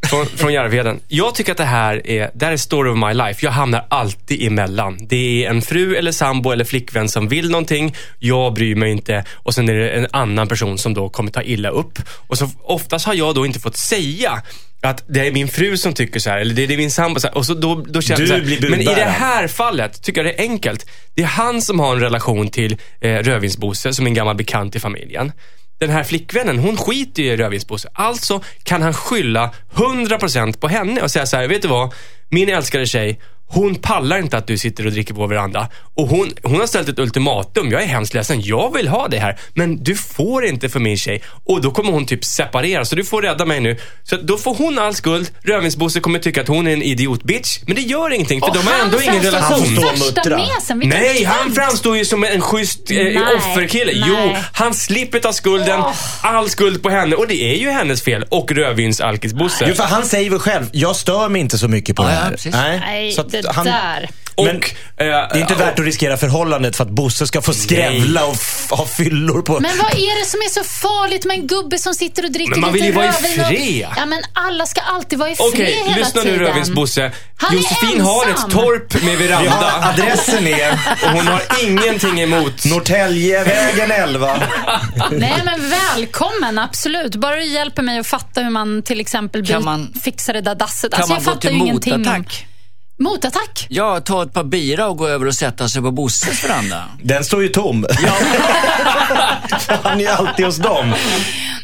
[0.09, 0.99] Från, från Järvheden.
[1.07, 3.45] Jag tycker att det här är, det här är story of my life.
[3.45, 4.97] Jag hamnar alltid emellan.
[5.01, 7.95] Det är en fru eller sambo eller flickvän som vill någonting.
[8.19, 9.23] Jag bryr mig inte.
[9.33, 11.99] Och sen är det en annan person som då kommer ta illa upp.
[12.27, 14.41] Och så oftast har jag då inte fått säga
[14.81, 17.27] att det är min fru som tycker så här, eller det är min sambo så
[17.27, 17.37] här.
[17.37, 18.41] Och så då, då känns Du så här.
[18.41, 20.85] blir Men i det här fallet tycker jag det är enkelt.
[21.15, 24.75] Det är han som har en relation till eh, Rödvinsbosse som är en gammal bekant
[24.75, 25.31] i familjen.
[25.77, 27.89] Den här flickvännen, hon skiter ju i Rödvinsbosse.
[27.93, 31.93] Alltså kan han skylla 100% på henne och säga så här, vet du vad?
[32.29, 35.69] Min älskade tjej, hon pallar inte att du sitter och dricker på veranda.
[35.95, 37.71] Och hon, hon har ställt ett ultimatum.
[37.71, 38.41] Jag är hemskt ledsen.
[38.41, 39.39] Jag vill ha det här.
[39.53, 41.21] Men du får inte för min tjej.
[41.45, 42.86] Och då kommer hon typ separera.
[42.86, 43.77] Så du får rädda mig nu.
[44.03, 45.31] Så då får hon all skuld.
[45.43, 47.60] Rödvinsbosse kommer tycka att hon är en idiot-bitch.
[47.65, 48.39] Men det gör ingenting.
[48.39, 49.60] För Och de har ändå ingen framstår relation.
[49.60, 50.38] Han står och värsta muttrar.
[50.55, 50.81] mesen.
[50.89, 53.91] Nej, han framstår ju som en schysst eh, Nej, offerkille.
[53.95, 54.03] nej.
[54.08, 55.81] Jo, han slipper ta skulden.
[56.21, 57.15] All skuld på henne.
[57.15, 58.25] Och det är ju hennes fel.
[58.29, 59.65] Och rödvinsalkisbosse.
[59.69, 62.13] Jo, för han säger väl själv, jag stör mig inte så mycket på Ja, det
[62.15, 62.31] ja, här.
[62.31, 62.53] precis.
[62.55, 64.10] Nej, så att det han- där.
[64.38, 64.62] Och, Men eh,
[64.98, 68.36] Det är inte värt att riskera förhållandet för att Bosse ska få skrävla och
[68.69, 69.60] ha fyllor på...
[69.60, 72.52] Men vad är det som är så farligt med en gubbe som sitter och dricker
[72.52, 73.88] Men man lite vill ju vara i rödvin och- fred.
[73.98, 76.38] Ja, men alla ska alltid vara i fred Okej, hela lyssna tiden.
[76.39, 77.12] nu Rödvinsbosse.
[77.52, 79.74] Josefin har ett torp med veranda.
[79.93, 80.71] adressen är
[81.04, 82.65] Och hon har ingenting emot.
[82.65, 84.38] Norrtäljevägen 11.
[85.12, 87.15] Nej, men välkommen, absolut.
[87.15, 90.56] Bara du hjälper mig att fatta hur man till exempel Kan man- fixar det där
[90.56, 90.91] dasset.
[90.91, 92.06] Kan Alltså, man jag gå fattar till ju ingenting.
[92.99, 93.67] Motattack?
[93.69, 96.84] Ja, ta ett par bira och gå över och sätta sig på Bosses veranda.
[97.03, 97.86] Den står ju tom.
[99.84, 100.93] Han är ju alltid hos dem.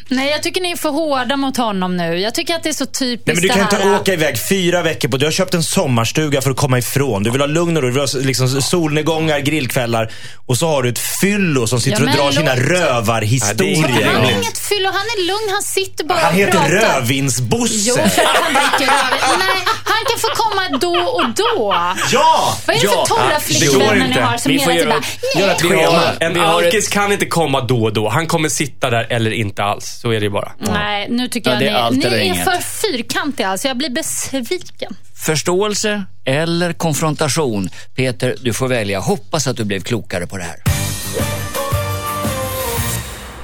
[0.08, 2.20] Nej, jag tycker ni är för hårda mot honom nu.
[2.20, 3.88] Jag tycker att det är så typiskt Nej, men du det kan här.
[3.88, 5.18] inte åka iväg fyra veckor på...
[5.18, 7.24] Du har köpt en sommarstuga för att komma ifrån.
[7.24, 7.88] Du vill ha lugn och ro.
[7.90, 10.12] Du vill ha liksom solnedgångar, grillkvällar.
[10.46, 13.78] Och så har du ett fyllo som sitter Ja, och drar sina låt- rövarhistorier.
[13.82, 16.40] Ja, det är Han är inget fyllo, han är lugn, han sitter bara Han och
[16.40, 16.70] heter pratar.
[16.70, 17.74] Rödvinsbosse.
[17.76, 19.40] Jo, för att han dricker rödvin.
[19.40, 21.76] Nej, han kan få komma då och då.
[22.12, 22.58] Ja!
[22.68, 24.22] Vad är det Ja, för torra flickvänner ni inte.
[24.22, 25.02] har som Vi får hela
[25.56, 26.34] tiden göra- bara, nej.
[26.34, 28.10] Vi har, en alkis kan inte komma då och då.
[28.10, 30.00] Han kommer sitta där eller inte alls.
[30.02, 30.52] Så är det ju bara.
[30.60, 32.44] Nej, nu tycker Ja, jag allt ni, ni är inget.
[32.44, 33.48] för fyrkantiga.
[33.48, 34.96] Alltså, jag blir besviken.
[35.26, 37.70] Förståelse eller konfrontation?
[37.96, 39.00] Peter, du får välja.
[39.00, 40.56] Hoppas att du blev klokare på det här.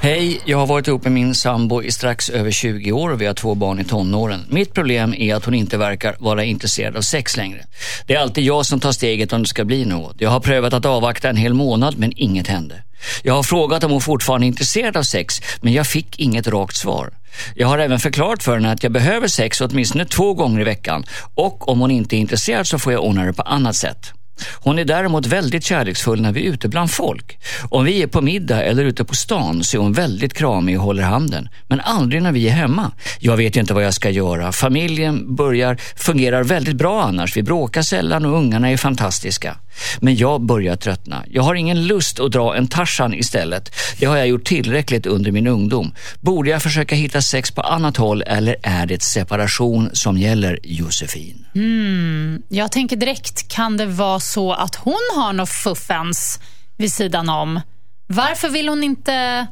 [0.08, 3.26] Hej, jag har varit ihop med min sambo i strax över 20 år och vi
[3.26, 4.46] har två barn i tonåren.
[4.50, 7.66] Mitt problem är att hon inte verkar vara intresserad av sex längre.
[8.06, 10.16] Det är alltid jag som tar steget om det ska bli något.
[10.20, 12.84] Jag har prövat att avvakta en hel månad men inget hände.
[13.24, 16.76] Jag har frågat om hon fortfarande är intresserad av sex men jag fick inget rakt
[16.76, 17.14] svar.
[17.56, 21.06] Jag har även förklarat för henne att jag behöver sex åtminstone två gånger i veckan
[21.36, 24.14] och om hon inte är intresserad så får jag ordna det på annat sätt.
[24.54, 27.40] Hon är däremot väldigt kärleksfull när vi är ute bland folk.
[27.70, 30.84] Om vi är på middag eller ute på stan så är hon väldigt kramig och
[30.84, 31.50] håller handen.
[31.68, 32.92] Men aldrig när vi är hemma.
[33.20, 34.52] Jag vet inte vad jag ska göra.
[34.52, 37.38] Familjen börjar fungerar väldigt bra annars.
[37.38, 39.58] Vi bråkar sällan och ungarna är fantastiska.
[40.00, 41.24] Men jag börjar tröttna.
[41.30, 43.72] Jag har ingen lust att dra en Tarzan istället.
[44.00, 45.94] Det har jag gjort tillräckligt under min ungdom.
[46.22, 51.46] Borde jag försöka hitta sex på annat håll eller är det separation som gäller, Josefin?
[51.56, 52.42] Mm.
[52.50, 56.40] Jag tänker direkt, kan det vara så att hon har något fuffens
[56.78, 57.62] vid sidan om?
[58.08, 59.48] Varför vill hon inte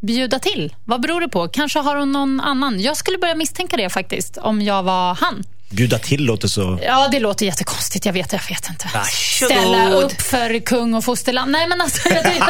[0.00, 0.74] bjuda till?
[0.84, 1.48] Vad beror det på?
[1.48, 2.80] Kanske har hon någon annan?
[2.80, 5.44] Jag skulle börja misstänka det faktiskt, om jag var han.
[5.70, 6.78] Bjuda till låter så...
[6.82, 8.06] Ja, det låter jättekonstigt.
[8.06, 8.90] Jag vet, jag vet inte.
[8.94, 9.52] Varsågod.
[9.56, 11.50] Ställa upp för kung och fosterland.
[11.52, 12.48] Nej, men alltså, jag, jag,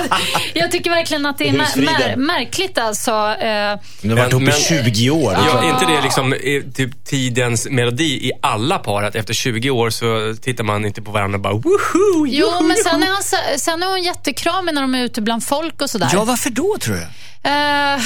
[0.55, 2.79] jag tycker verkligen att det är mär, märkligt.
[2.79, 4.53] Alltså, eh, De har varit Men- ihop i men-
[4.93, 5.37] 20 år.
[5.47, 6.35] Ja, inte det liksom
[6.75, 9.03] typ tidens melodi i alla par?
[9.03, 12.27] Att efter 20 år så tittar man inte på varandra och bara woho!
[12.29, 15.83] jo, men sen är, han, sen är hon jättekramig när de är ute bland folk
[15.83, 16.09] och sådär.
[16.13, 17.07] Ja, varför då tror du?
[17.45, 18.03] Eh,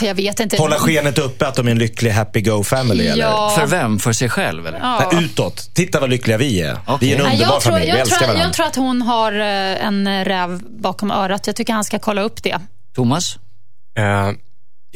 [0.00, 0.56] jag vet inte.
[0.56, 3.22] Hålla skenet uppe att de är en lycklig happy go family eller?
[3.24, 3.52] Ja.
[3.58, 3.98] För vem?
[3.98, 4.78] För sig själv eller?
[4.78, 5.10] Ja.
[5.12, 5.70] Nej, utåt.
[5.74, 6.78] Titta vad lyckliga vi är.
[6.86, 6.96] Okej.
[7.00, 7.86] Vi är en underbar jag, tror, familj.
[7.86, 8.44] Vi jag, älskar tror, varandra.
[8.44, 11.46] jag tror att hon har eh, en räv bakom örat.
[11.46, 12.60] Jag tycker han ska kolla upp det.
[12.94, 13.38] Thomas?
[13.98, 14.30] Eh,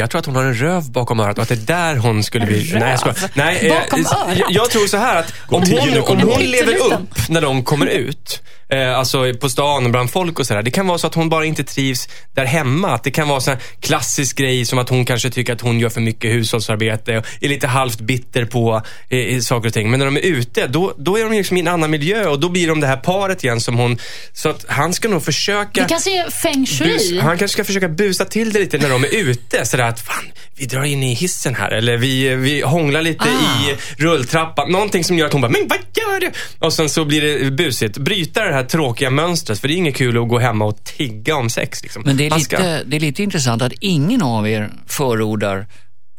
[0.01, 2.23] jag tror att hon har en röv bakom örat och att det är där hon
[2.23, 2.71] skulle bli...
[2.75, 3.31] Nej, jag skojar.
[3.35, 4.39] Nej, eh, Bakom örat?
[4.49, 8.43] jag, tror så här att om hon, om hon lever upp när de kommer ut,
[8.71, 10.63] eh, alltså på stan och bland folk och sådär.
[10.63, 12.95] Det kan vara så att hon bara inte trivs där hemma.
[12.95, 15.89] Att det kan vara här klassisk grej som att hon kanske tycker att hon gör
[15.89, 19.91] för mycket hushållsarbete och är lite halvt bitter på eh, saker och ting.
[19.91, 22.41] Men när de är ute, då, då är de liksom i en annan miljö och
[22.41, 23.99] då blir de det här paret igen som hon...
[24.33, 25.83] Så att han ska nog försöka...
[25.83, 27.21] Det kanske är feng Bus, shui.
[27.21, 29.67] han kanske ska försöka busa till det lite när de är ute.
[29.67, 30.25] Sådär att, fan,
[30.57, 31.71] vi drar in i hissen här.
[31.71, 34.73] Eller vi, vi hånglar lite i rulltrappan.
[34.73, 36.31] Någonting som gör att hon bara, men vad gör du?
[36.59, 37.99] Och sen så blir det busigt.
[37.99, 39.61] Bryta det här tråkiga mönstret.
[39.61, 41.83] För det är inget kul att gå hemma och tigga om sex.
[41.83, 42.03] Liksom.
[42.07, 45.67] Men det är, ska- lite, det är lite intressant att ingen av er förordar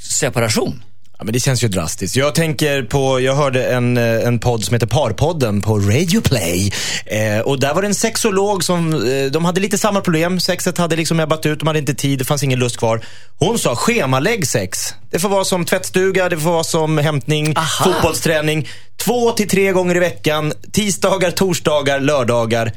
[0.01, 0.83] separation.
[1.21, 2.15] Ja, men det känns ju drastiskt.
[2.15, 6.73] Jag tänker på, jag hörde en, eh, en podd som heter Parpodden på Radio Play.
[7.05, 10.39] Eh, och där var det en sexolog som, eh, de hade lite samma problem.
[10.39, 13.05] Sexet hade liksom ebbat ut, de hade inte tid, det fanns ingen lust kvar.
[13.39, 14.93] Hon sa, schemalägg sex.
[15.11, 17.85] Det får vara som tvättstuga, det får vara som hämtning, Aha.
[17.85, 18.67] fotbollsträning.
[18.97, 22.71] Två till tre gånger i veckan, tisdagar, torsdagar, lördagar,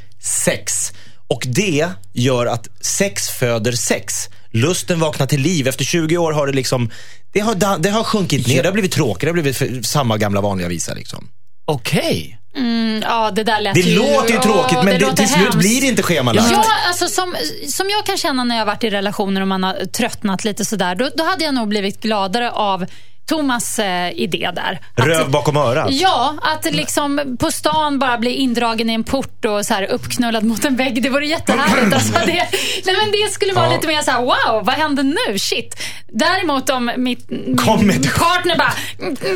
[0.44, 0.92] sex.
[1.28, 4.28] Och det gör att sex föder sex.
[4.50, 5.68] Lusten vaknar till liv.
[5.68, 6.90] Efter 20 år har det liksom,
[7.34, 8.62] det har, da- det har sjunkit ner.
[8.62, 9.20] Det har blivit tråkigt.
[9.20, 11.28] Det har blivit för, samma gamla vanliga visa liksom.
[11.66, 12.38] Okej.
[13.02, 13.96] Ja, det där lät Det ju...
[13.98, 15.58] låter ju tråkigt men det, låter till slut hemskt.
[15.58, 16.50] blir det inte schemalagt.
[16.52, 17.34] Ja, alltså som,
[17.68, 20.64] som jag kan känna när jag har varit i relationer och man har tröttnat lite
[20.64, 22.86] sådär, då, då hade jag nog blivit gladare av
[23.26, 24.80] Thomas eh, idé där.
[24.96, 25.88] Att- Röv bakom örat.
[25.90, 30.44] Ja, att liksom på stan bara bli indragen i en port och så här uppknullad
[30.44, 31.02] mot en vägg.
[31.02, 31.94] Det vore jättehärligt.
[31.94, 32.48] Alltså det,
[32.86, 35.38] nej men det skulle vara lite mer så här: wow, vad hände nu?
[35.38, 35.76] Shit.
[36.08, 37.28] Däremot om mitt,
[37.64, 38.72] Kom min med- partner bara,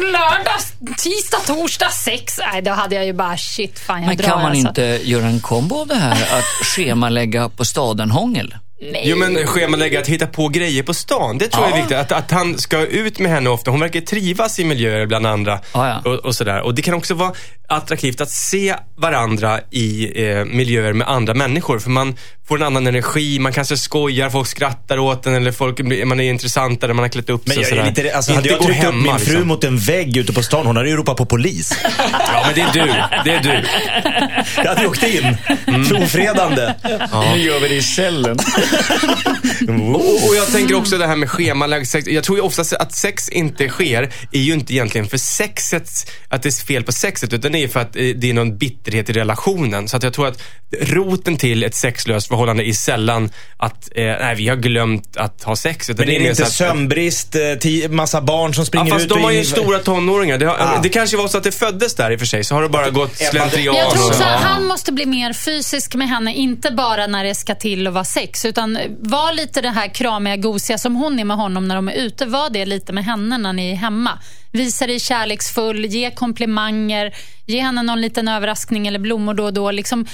[0.03, 0.61] lördag,
[0.99, 2.41] tisdag, torsdag, sex.
[2.53, 4.69] Nej, då hade jag ju bara, shit, fan jag Men drar kan man alltså.
[4.69, 8.55] inte göra en kombo av det här att schemalägga på staden-hångel?
[8.81, 9.03] Nej.
[9.05, 11.39] Jo men schemalägga att hitta på grejer på stan.
[11.39, 11.83] Det tror jag är Ja.
[11.83, 11.99] viktigt.
[11.99, 13.71] Att, att han ska ut med henne ofta.
[13.71, 15.61] Hon verkar trivas i miljöer bland andra.
[15.75, 16.11] Ja, ja.
[16.11, 16.61] Och, och sådär.
[16.61, 17.33] Och det kan också vara
[17.69, 21.79] attraktivt att se varandra i eh, miljöer med andra människor.
[21.79, 22.17] För man
[22.49, 23.39] får en annan energi.
[23.39, 27.31] Man kanske skojar, folk skrattar åt en eller folk, man är intressantare, man har klätt
[27.31, 29.33] upp Men sig jag och är lite, alltså, hade jag tryckt upp hemma, min fru
[29.33, 29.49] liksom.
[29.49, 31.73] mot en vägg ute på stan, hon hade ju ropat på polis.
[32.33, 32.93] Ja men det är du.
[33.25, 33.67] Det är du.
[34.57, 35.37] Jag hade åkt in.
[35.67, 36.03] Mm.
[36.03, 36.75] Ofredande.
[37.35, 38.39] Nu gör vi det i cellen.
[39.95, 42.09] Och, och jag tänker också det här med schemalagd sex.
[42.09, 46.43] Jag tror ju oftast att sex inte sker, är ju inte egentligen för sexets, att
[46.43, 49.11] det är fel på sexet, utan det är för att eh, det är någon bitterhet
[49.11, 49.89] i relationen.
[49.89, 50.43] Så att jag tror att
[50.81, 55.57] roten till ett sexlöst förhållande är sällan att, eh, nej vi har glömt att ha
[55.57, 55.91] sex.
[55.91, 59.05] Utan Men är det inte så att- sömnbrist, eh, massa barn som Ja, springer fast
[59.05, 60.39] ut de har ju in stora tonåringar.
[60.39, 60.81] Det, har, Ah.
[60.83, 62.69] det kanske var så att det föddes där i och för sig, så har det
[62.69, 63.75] bara gått slentrian.
[63.77, 67.35] Jag tror också att han måste bli mer fysisk med henne, inte bara när det
[67.35, 68.45] ska till att vara sex.
[68.45, 71.93] Utan var lite det här kramiga, gosiga som hon är med honom när de är
[71.93, 72.27] ute.
[72.27, 74.11] Var det lite med henne när ni är hemma.
[74.53, 77.15] Visa dig kärleksfull, ge komplimanger,
[77.47, 79.71] ge henne någon liten överraskning eller blommor då och då.
[79.71, 80.07] Liksom,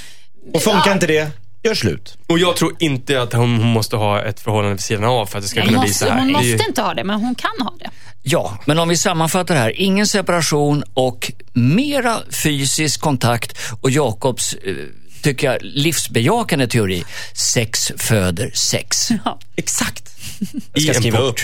[0.55, 1.29] Och funkar inte det,
[1.65, 2.19] gör slut.
[2.27, 5.39] Och jag tror inte att hon, hon måste ha ett förhållande vid sidan av för
[5.39, 6.19] att det ska hon kunna bli måste, så här.
[6.21, 7.91] hon är ju- måste inte ha det, men hon kan ha det.
[8.23, 9.81] Ja, men om vi sammanfattar det här.
[9.81, 14.75] Ingen separation och mera fysisk kontakt och Jakobs, eh,
[15.23, 17.05] tycker jag, livsbejakande teori.
[17.35, 19.09] Sex föder sex.
[19.57, 20.09] Exakt.
[20.41, 21.41] I Jag ska en skriva upp.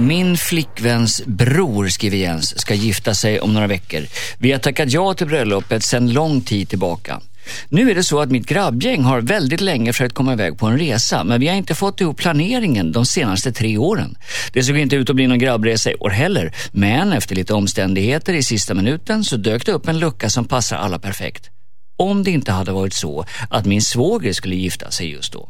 [0.00, 4.06] Min flickväns bror, skriver Jens, ska gifta sig om några veckor.
[4.38, 7.20] Vi har tackat ja till bröllopet sedan lång tid tillbaka.
[7.68, 10.78] Nu är det så att mitt grabbgäng har väldigt länge försökt komma iväg på en
[10.78, 14.16] resa, men vi har inte fått ihop planeringen de senaste tre åren.
[14.52, 18.34] Det såg inte ut att bli någon grabbresa i år heller, men efter lite omständigheter
[18.34, 21.50] i sista minuten så dök det upp en lucka som passar alla perfekt.
[21.96, 25.48] Om det inte hade varit så att min svåger skulle gifta sig just då.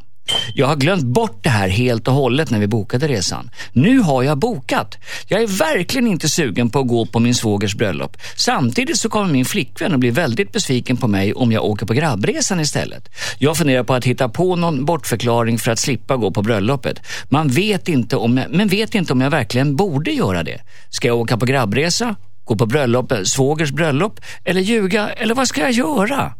[0.54, 3.50] Jag har glömt bort det här helt och hållet när vi bokade resan.
[3.72, 4.98] Nu har jag bokat.
[5.28, 8.16] Jag är verkligen inte sugen på att gå på min svågers bröllop.
[8.36, 11.94] Samtidigt så kommer min flickvän att bli väldigt besviken på mig om jag åker på
[11.94, 13.08] grabbresan istället.
[13.38, 17.00] Jag funderar på att hitta på någon bortförklaring för att slippa gå på bröllopet.
[17.28, 20.60] Man vet inte om jag, men vet inte om jag verkligen borde göra det.
[20.90, 22.16] Ska jag åka på grabbresa?
[22.44, 24.20] Gå på bröllop, svågers bröllop?
[24.44, 25.08] Eller ljuga?
[25.08, 26.32] Eller vad ska jag göra?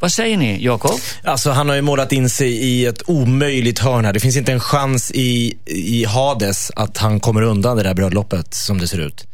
[0.00, 1.00] Vad säger ni, Jakob?
[1.24, 4.12] Alltså, han har ju målat in sig i ett omöjligt hörn här.
[4.12, 8.54] Det finns inte en chans i, i Hades att han kommer undan det där bröllopet
[8.54, 9.26] som det ser ut.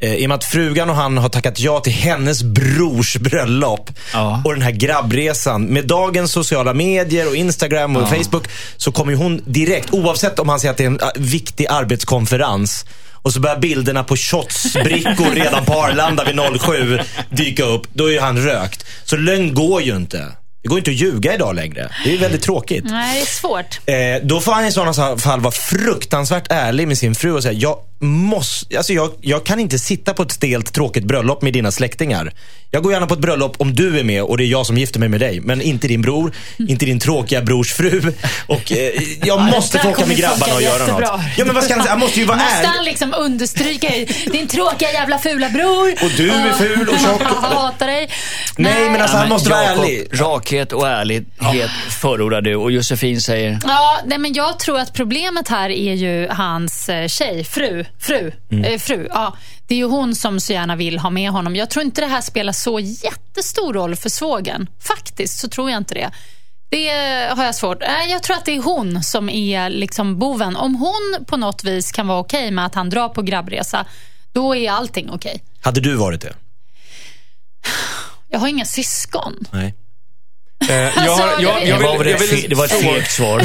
[0.00, 3.90] Eh, I och med att frugan och han har tackat ja till hennes brors bröllop
[4.12, 4.42] Ja.
[4.44, 5.62] och den här grabbresan.
[5.64, 10.60] Med dagens sociala medier och Instagram och Facebook så kommer hon direkt, oavsett om han
[10.60, 12.84] säger att det är en äh, viktig arbetskonferens,
[13.22, 16.98] och så börjar bilderna på shotsbrickor redan på Arlanda vid 07
[17.30, 17.82] dyka upp.
[17.92, 18.86] Då är ju han rökt.
[19.04, 20.32] Så lögn går ju inte.
[20.62, 21.90] Det går inte att ljuga idag längre.
[22.04, 22.84] Det är väldigt tråkigt.
[22.84, 23.80] Nej, det är svårt.
[23.86, 27.52] Eh, då får han i sådana fall vara fruktansvärt ärlig med sin fru och säga,
[27.52, 31.70] jag måste, alltså jag, jag kan inte sitta på ett stelt tråkigt bröllop med dina
[31.72, 32.32] släktingar.
[32.70, 34.78] Jag går gärna på ett bröllop om du är med och det är jag som
[34.78, 35.40] gifter mig med dig.
[35.40, 36.32] Men inte din bror,
[36.68, 38.12] inte din tråkiga brors fru.
[38.46, 38.90] Och eh,
[39.24, 41.16] jag måste få åka med grabbarna och göra jättebra.
[41.16, 41.20] något.
[41.36, 41.90] Ja men vad ska han säga?
[41.90, 42.68] Han måste ju vara Måste ärlig.
[42.68, 43.88] han liksom understryka
[44.32, 45.92] din tråkiga jävla fula bror?
[46.04, 47.20] Och du är ful och tjock.
[47.42, 48.10] Jag hatar dig.
[48.56, 50.06] Nej, men alltså han måste vara Jakob, ärlig.
[50.12, 55.48] Rakhet och ärlighet förordar du och Josefin säger Ja, nej, men jag tror att problemet
[55.48, 57.84] här är ju hans eh, tjej, fru.
[57.98, 58.32] Fru.
[58.64, 59.36] Eh, fru ja.
[59.66, 61.56] Det är ju hon som så gärna vill ha med honom.
[61.56, 64.66] Jag tror inte det här spelar så jättestor roll för svågen.
[64.78, 66.10] Faktiskt så tror jag inte det.
[66.70, 66.88] Det
[67.36, 67.80] har jag svårt.
[67.80, 70.56] Nej, Jag tror att det är hon som är liksom boven.
[70.56, 73.86] Om hon på något vis kan vara okej med att han drar på grabbresa,
[74.32, 75.42] då är allting okej.
[75.60, 76.34] Hade du varit det?
[78.28, 79.44] Jag har inga syskon.
[79.52, 79.74] Nej.
[81.66, 83.42] Det var, ett, fe- vill, det var ett fegt svar.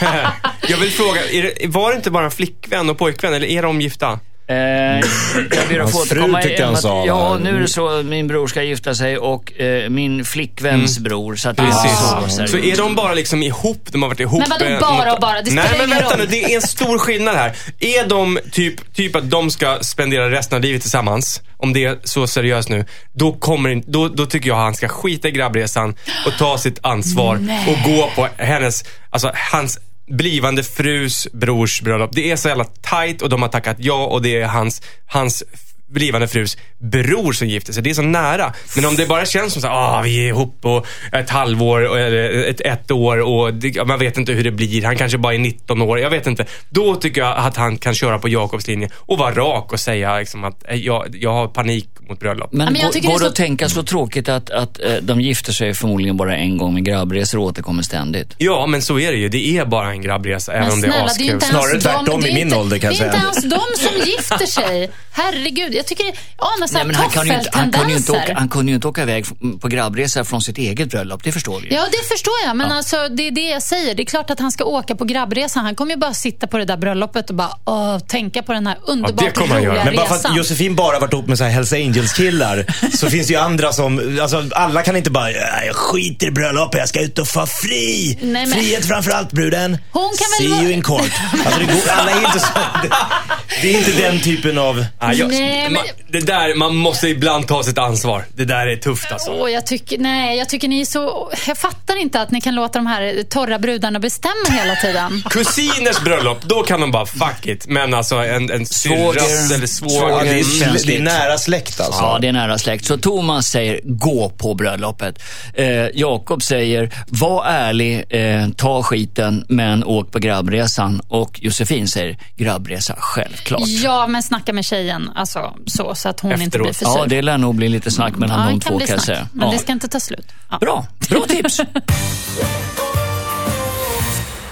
[0.68, 3.62] jag vill fråga, är det, var det inte bara en flickvän och pojkvän eller är
[3.62, 4.20] de gifta?
[4.50, 6.42] Eh, jag ber att få Hans fru återkomma.
[6.42, 8.02] tyckte han sa, Ja, nu är det så.
[8.02, 11.36] Min bror ska gifta sig och eh, min flickväns bror.
[11.36, 11.98] Så att det är Precis.
[11.98, 13.88] så, så, Så är de bara liksom ihop?
[13.92, 14.42] De har varit ihop?
[14.48, 15.42] Men vadå bara och bara?
[15.42, 16.18] Det Nej spelar men ingen vänta roll.
[16.20, 17.52] nu, det är en stor skillnad här.
[17.80, 21.98] Är de typ, typ att de ska spendera resten av livet tillsammans, om det är
[22.04, 25.94] så seriöst nu, då, kommer, då, då tycker jag han ska skita i grabbresan
[26.26, 27.34] och ta sitt ansvar
[27.68, 29.78] och gå på hennes, alltså hans
[30.10, 32.10] blivande frus brors bröllop.
[32.12, 35.42] Det är så jävla tight och de har tackat ja och det är hans, hans
[35.90, 37.82] blivande frus bror som gifter sig.
[37.82, 38.52] Det är så nära.
[38.76, 42.44] Men om det bara känns som här, ah, vi är ihop och ett halvår eller
[42.50, 44.84] ett, ett år och det, man vet inte hur det blir.
[44.84, 45.98] Han kanske bara är 19 år.
[46.00, 46.46] Jag vet inte.
[46.70, 50.18] Då tycker jag att han kan köra på Jakobs linje och vara rak och säga
[50.18, 52.52] liksom att eh, jag, jag har panik mot bröllop.
[52.52, 55.20] Men, men jag går, tycker går det att tänka så tråkigt att, att eh, de
[55.20, 58.34] gifter sig förmodligen bara en gång med grabbresor och återkommer ständigt?
[58.38, 59.28] Ja, men så är det ju.
[59.28, 61.34] Det är bara en grabbresa, även Men om det är snälla, det är ju askul.
[61.34, 63.50] inte Snarare tvärtom i min inte, ålder, kan jag Det är inte säga.
[63.50, 64.90] ens de som gifter sig.
[65.12, 67.90] Herregud, jag tycker det anar så Nej, här men han, kan ju inte, han, kunde
[67.90, 68.34] ju inte åka, toffeltendenser.
[68.40, 69.24] han kunde ju inte åka iväg
[69.60, 71.74] på grabbresa från sitt eget bröllop, det förstår vi.
[71.74, 72.56] Ja, det förstår jag.
[72.56, 73.94] Men alltså, det är det jag säger.
[73.94, 75.64] Det är klart att han ska åka på grabbresan.
[75.64, 78.66] Han kommer ju bara sitta på det där bröllopet och bara åh, tänka på den
[78.66, 79.84] här underbart det kommer han göra.
[79.84, 82.64] Men bara för att Josefin bara varit ihop med så här Hells Angels-killar
[82.96, 86.30] så finns det ju andra som, alltså alla kan inte bara, "Ja, jag skiter i
[86.30, 88.18] bröllopet, jag ska ut och få fri.
[88.22, 89.78] Nej, men- Frihet framför allt bruden.
[89.92, 91.12] Hon kan See väl vara- you in court.
[91.44, 92.46] Alltså det går, alla är inte så,
[92.82, 92.88] det,
[93.62, 97.08] det är inte den typen av, Ja, jag, Nej, men- man, det där, man måste
[97.08, 98.24] ibland ta sitt ansvar.
[98.34, 99.30] Det där är tufft alltså.
[99.30, 101.32] Åh, jag tycker, nej, jag tycker ni är så...
[101.46, 105.22] Jag fattar inte att ni kan låta de här torra brudarna bestämma hela tiden.
[105.30, 107.66] Kusiners bröllop, då kan de bara fuck it.
[107.66, 110.24] Men alltså en, en syrras eller Svåger.
[110.24, 112.02] det, är, det är nära släkt alltså.
[112.02, 112.84] Ja, det är nära släkt.
[112.84, 115.22] Så Thomas säger gå på bröllopet.
[115.54, 121.00] Eh, Jakob säger var ärlig, eh, ta skiten, men åk på grabbresan.
[121.08, 123.62] Och Josefin säger grabbresa, självklart.
[123.66, 126.64] Ja, men snacka med tjejen alltså, så, så att hon inte Efteråt.
[126.66, 126.98] blir för sur.
[126.98, 129.28] Ja, det lär nog bli lite snack mellan Ja, de två kan jag säga.
[129.32, 129.52] Men Ja.
[129.52, 130.26] det ska inte ta slut.
[130.50, 130.58] Ja.
[130.58, 131.60] Bra, bra tips.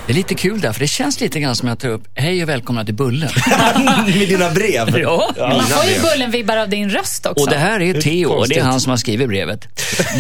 [0.09, 2.09] Det är lite kul där, för det känns lite grann som att jag tar upp
[2.15, 3.31] Hej och välkomna till Bullen.
[4.07, 4.99] Med dina brev.
[4.99, 5.35] ja.
[5.39, 7.45] Man får ju Bullen-vibbar av din röst också.
[7.45, 9.69] Och det här är Theo och det är han som har skrivit brevet.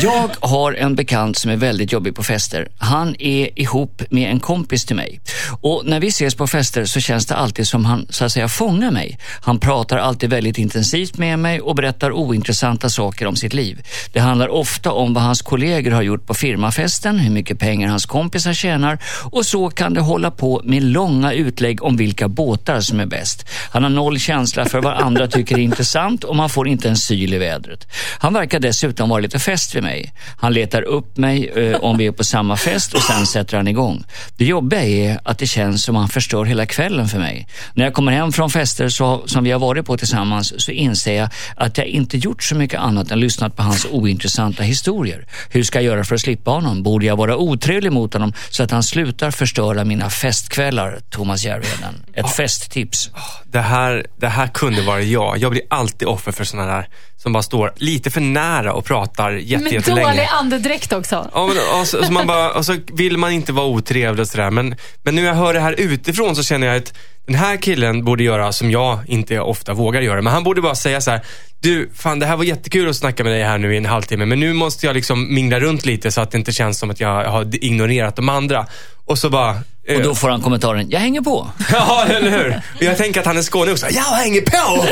[0.03, 2.68] Jag har en bekant som är väldigt jobbig på fester.
[2.79, 5.20] Han är ihop med en kompis till mig.
[5.61, 8.48] Och när vi ses på fester så känns det alltid som han så att säga
[8.48, 9.18] fångar mig.
[9.42, 13.83] Han pratar alltid väldigt intensivt med mig och berättar ointressanta saker om sitt liv.
[14.12, 18.07] Det handlar ofta om vad hans kollegor har gjort på firmafesten, hur mycket pengar hans
[18.07, 18.98] kompisar tjänar
[19.31, 23.48] och så kan det hålla på med långa utlägg om vilka båtar som är bäst.
[23.70, 26.96] Han har noll känsla för vad andra tycker är intressant och man får inte en
[26.96, 27.86] syl i vädret.
[28.18, 30.12] Han verkar dessutom vara lite fäst vid mig.
[30.38, 33.68] Han letar upp mig eh, om vi är på samma fest och sen sätter han
[33.68, 34.04] igång.
[34.37, 37.46] Det jobbiga är att det känns som han förstör hela kvällen för mig.
[37.74, 41.12] När jag kommer hem från fester så, som vi har varit på tillsammans så inser
[41.12, 45.26] jag att jag inte gjort så mycket annat än lyssnat på hans ointressanta historier.
[45.50, 46.83] Hur ska jag göra för att slippa honom?
[46.83, 51.00] Borde jag vara otrevlig mot honom så att han slutar förstöra mina festkvällar?
[51.10, 52.04] Thomas Järvheden.
[52.14, 53.10] Ett festtips.
[53.44, 55.38] Det här, det här kunde vara jag.
[55.38, 56.88] Jag blir alltid offer för sådana där
[57.19, 60.08] som bara står lite för nära och pratar jätte, jättelänge.
[60.08, 61.31] dålig andedräkt också.
[61.35, 64.29] Ja, men, och, så, så man bara, och så vill man inte vara otrevlig och
[64.29, 64.50] sådär.
[64.50, 66.94] Men, men nu när jag hör det här utifrån så känner jag att
[67.27, 70.23] den här killen borde göra som jag inte ofta vågar göra.
[70.23, 71.21] Men han borde bara säga så här.
[71.60, 74.27] Du, fan det här var jättekul att snacka med dig här nu i en halvtimme.
[74.27, 77.00] Men nu måste jag liksom mingla runt lite så att det inte känns som att
[77.00, 78.66] jag har ignorerat de andra.
[79.06, 79.56] Och så bara...
[79.88, 81.50] eh, Och då får han kommentaren, jag hänger på.
[81.72, 82.60] Ja, eller hur?
[82.86, 83.86] Jag tänker att han är skåning också.
[83.90, 84.86] Jag hänger på!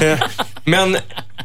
[0.04, 0.18] Eh,
[0.64, 0.96] Men,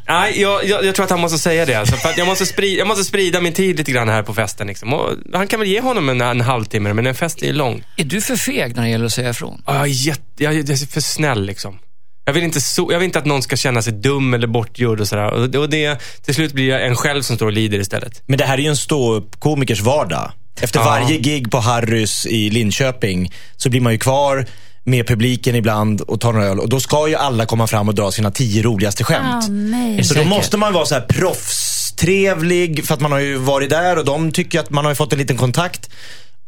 [0.08, 1.76] nej, jag, jag, jag tror att han måste säga det.
[1.76, 4.34] Alltså, för att jag, måste sprida, jag måste sprida min tid lite grann här på
[4.34, 4.68] festen.
[4.68, 4.94] Liksom.
[4.94, 7.84] Och han kan väl ge honom en, en halvtimme, men en fest är lång.
[7.98, 9.62] Är du för feg när det gäller att säga ifrån?
[9.66, 11.80] Ja, Jag är, jätte, jag är för snäll liksom.
[12.28, 15.00] Jag vill, inte så, jag vill inte att någon ska känna sig dum eller bortgjord
[15.02, 15.32] och sådär.
[15.32, 18.24] Och det, och det, till slut blir jag en själv som står och lider istället.
[18.26, 20.32] Men det här är ju en ståuppkomikers vardag.
[20.62, 20.86] Efter Ja.
[20.86, 24.46] varje gig på Harrys i Linköping så blir man ju kvar
[24.84, 26.60] med publiken ibland och tar några öl.
[26.60, 29.44] Och då ska ju alla komma fram och dra sina tio roligaste skämt.
[29.46, 30.04] Ah, nej.
[30.04, 33.98] Så då måste man vara så här proffstrevlig för att man har ju varit där
[33.98, 35.90] och de tycker att man har fått en liten kontakt.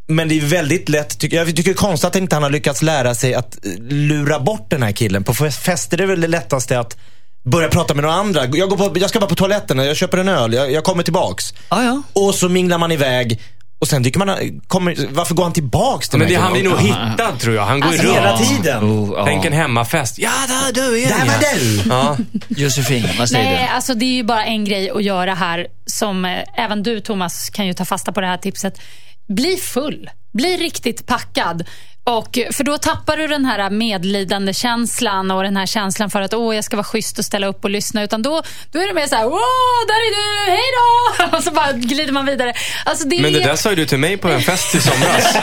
[0.07, 2.49] Men det är väldigt lätt, tycker, jag tycker det är konstigt att inte han har
[2.49, 5.23] lyckats lära sig att eh, lura bort den här killen.
[5.23, 6.97] På fest- fester är det väl det lättaste att
[7.45, 8.45] börja prata med några andra.
[8.45, 11.03] Jag, går på, jag ska bara på toaletten, jag köper en öl, jag, jag kommer
[11.03, 11.53] tillbaks.
[11.69, 12.01] Ja, ja.
[12.13, 13.41] Och så minglar man iväg.
[13.79, 16.79] Och sen tycker man, kommer, varför går han tillbaks till Men det, han blir nog
[16.79, 17.65] hittad tror jag.
[17.65, 18.17] Han går Alltså, runt.
[18.17, 18.83] Hela tiden.
[18.83, 19.25] Oh, ja.
[19.25, 20.19] Tänk en hemmafest.
[20.19, 21.89] Ja, där du igen Där var du!
[21.89, 22.17] Ja.
[22.47, 23.73] Josefin, vad säger Nej, du?
[23.75, 27.49] alltså det är ju bara en grej att göra här som eh, även du Thomas
[27.49, 28.81] kan ju ta fasta på det här tipset.
[29.27, 30.09] Bli full.
[30.33, 31.65] Bli riktigt packad.
[32.07, 36.33] Och, för då tappar du den här medlidande känslan och den här känslan för att
[36.33, 38.03] åh, jag ska vara schysst och ställa upp och lyssna.
[38.03, 38.41] Utan då,
[38.71, 41.37] då är det mer så här, åh, där är du, hej då!
[41.37, 42.53] Och så bara glider man vidare.
[42.85, 44.81] Alltså, det är Men det där sa ju du till mig på en fest i
[44.81, 45.35] somras.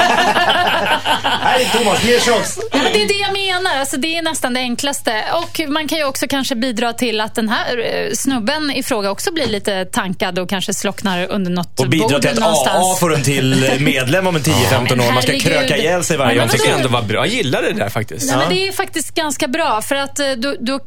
[1.23, 2.59] Här är Thomas, mer shots.
[2.73, 3.77] Ja, men det är det jag menar.
[3.81, 5.25] Alltså, det är nästan det enklaste.
[5.33, 9.11] Och Man kan ju också kanske bidra till att den här eh, snubben i fråga
[9.11, 12.87] också blir lite tankad och kanske slocknar under något Och bidra bord till att någonstans.
[12.87, 15.13] AA får en till medlem om en 10-15 år.
[15.13, 16.54] Man ska kröka ihjäl sig varje gång.
[16.55, 16.87] Jag tycker vadå?
[16.87, 17.27] ändå var bra.
[17.27, 18.27] Jag gillar det där faktiskt.
[18.29, 19.83] Nej, men det är faktiskt ganska bra.
[19.83, 20.79] För att eh, du, du,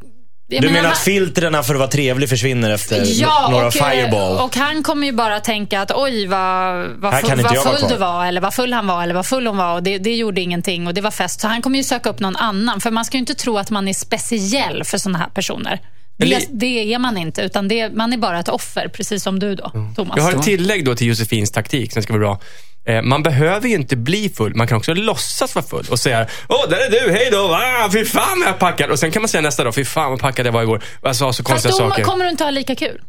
[0.49, 3.75] jag Du menar han- att filtrerna för att vara trevlig försvinner efter Ja, några och,
[3.75, 4.37] eh, fireball?
[4.37, 7.95] och han kommer ju bara tänka att oj vad, vad, full, jag vad full du
[7.95, 10.41] var eller vad full han var eller vad full hon var och det, det gjorde
[10.41, 11.39] ingenting och det var fest.
[11.41, 13.69] Så han kommer ju söka upp någon annan för man ska ju inte tro att
[13.69, 15.79] man är speciell för sådana här personer.
[16.19, 19.55] Det, det är man inte, utan det, man är bara ett offer, precis som du
[19.55, 20.17] då, Thomas.
[20.17, 22.39] Jag har ett tillägg då till Josefins taktik som ska vara bra.
[22.87, 24.55] Eh, Man behöver ju inte bli full.
[24.55, 27.89] Man kan också låtsas vara full och säga Åh, där är du, hej då, ah,
[27.93, 28.89] fy fan vad jag packad.
[28.91, 30.83] Och sen kan man säga nästa dag, fy fan vad packad jag var igår.
[31.03, 32.03] Jag sa så Fast konstiga då saker.
[32.03, 33.01] kommer du inte ha lika kul.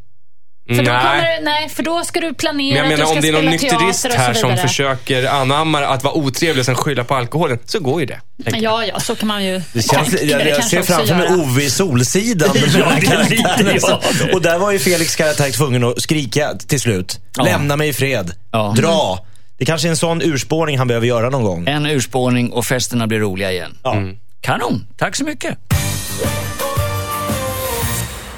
[0.69, 1.01] För då, Nej.
[1.03, 3.43] kommer du, nej, för då ska du planera Men jag att menar du ska om
[3.43, 7.05] det är någon spela nykterist här som försöker anamma att vara otrevlig och sen skylla
[7.05, 8.21] på alkoholen, så går ju det.
[8.45, 8.59] jag.
[8.63, 11.29] Ja, ja, så kan man ju Det känns, jag, jag kanske ser framför mig.
[11.35, 12.51] Ove i Solsidan.
[12.55, 14.33] Ja, det är lite jag det.
[14.35, 17.21] Och där var ju Felix karaktär tvungen att skrika till slut.
[17.37, 17.45] Ja.
[17.45, 18.33] Lämna mig i fred.
[18.53, 18.75] Ja.
[18.77, 19.25] Dra.
[19.59, 21.69] Det kanske är en sån urspårning han behöver göra någon gång.
[21.69, 23.79] En urspårning och festerna blir roliga igen.
[23.83, 24.03] Ja.
[24.41, 25.59] Kanon, tack så mycket.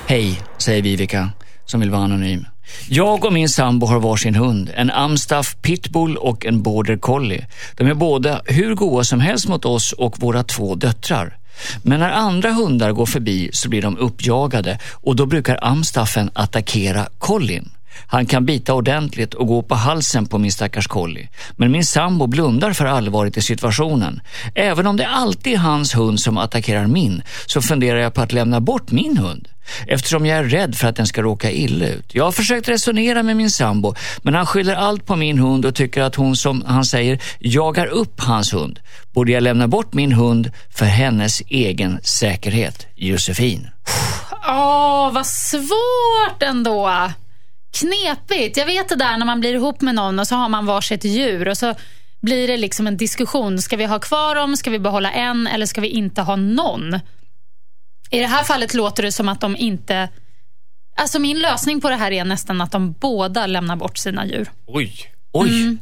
[0.06, 1.30] Hej, säger Vivica,
[1.64, 2.46] som vill vara anonym.
[2.88, 7.46] Jag och min sambo har varsin hund, en amstaff pitbull och en border collie.
[7.76, 11.36] De är båda hur goa som helst mot oss och våra två döttrar.
[11.82, 17.06] Men när andra hundar går förbi så blir de uppjagade och då brukar amstaffen attackera
[17.18, 17.70] collien.
[18.06, 21.28] Han kan bita ordentligt och gå på halsen på min stackars collie.
[21.56, 24.20] Men min sambo blundar för allvaret i situationen.
[24.54, 28.32] Även om det alltid är hans hund som attackerar min så funderar jag på att
[28.32, 29.48] lämna bort min hund.
[29.86, 32.14] eftersom jag är rädd för att den ska råka illa ut.
[32.14, 35.74] Jag har försökt resonera med min sambo, men han skyller allt på min hund och
[35.74, 38.80] tycker att hon, som han säger, jagar upp hans hund.
[39.12, 42.86] Borde jag lämna bort min hund för hennes egen säkerhet?
[42.94, 43.68] Josefin.
[44.48, 46.90] Åh, vad svårt ändå.
[47.72, 48.56] Knepigt.
[48.56, 51.04] Jag vet det där när man blir ihop med någon och så har man varsitt
[51.04, 51.74] djur och så
[52.22, 53.58] blir det liksom en diskussion.
[53.62, 54.56] Ska vi ha kvar dem?
[54.56, 55.46] Ska vi behålla en?
[55.46, 56.94] Eller ska vi inte ha någon?
[58.10, 60.08] I det här fallet låter det som att de inte...
[60.96, 64.50] Alltså min lösning på det här är nästan att de båda lämnar bort sina djur.
[64.66, 64.92] Oj.
[65.32, 65.76] Oj,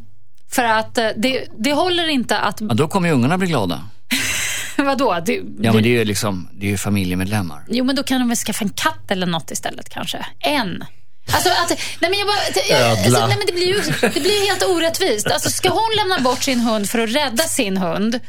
[0.51, 2.61] För att eh, det, det håller inte att...
[2.61, 3.85] ja, då kommer ju ungarna bli glada.
[4.77, 5.23] Vadå?
[5.27, 7.65] Det, Ja, men det är ju liksom, det är familjemedlemmar.
[7.69, 10.27] Jo, men då kan de väl skaffa en katt eller något istället kanske.
[10.41, 10.85] En.
[11.33, 11.71] Alltså, att,
[12.01, 12.39] nej men jag bara,
[12.91, 15.27] alltså, nej men det blir ju det blir helt orättvist.
[15.27, 18.21] Alltså, ska hon lämna bort sin hund för att rädda sin hund?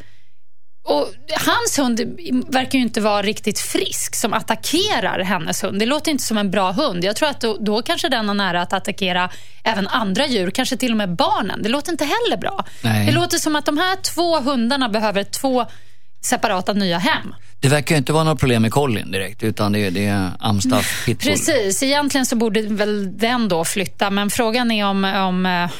[0.84, 1.08] Och
[1.46, 2.00] hans hund
[2.48, 5.78] verkar ju inte vara riktigt frisk som attackerar hennes hund.
[5.78, 7.04] Det låter inte som en bra hund.
[7.04, 9.30] Jag tror att då, då kanske den har nära att attackera
[9.64, 11.62] även andra djur, kanske till och med barnen.
[11.62, 12.64] Det låter inte heller bra.
[12.82, 13.06] Nej.
[13.06, 15.66] Det låter som att de här två hundarna behöver två
[16.20, 17.34] separata nya hem.
[17.60, 20.30] Det verkar ju inte vara något problem med Colin direkt, utan det är, det är
[20.38, 21.32] Amstaff pitbull.
[21.32, 25.70] Precis, egentligen så borde väl den då flytta, men frågan är om, om eh,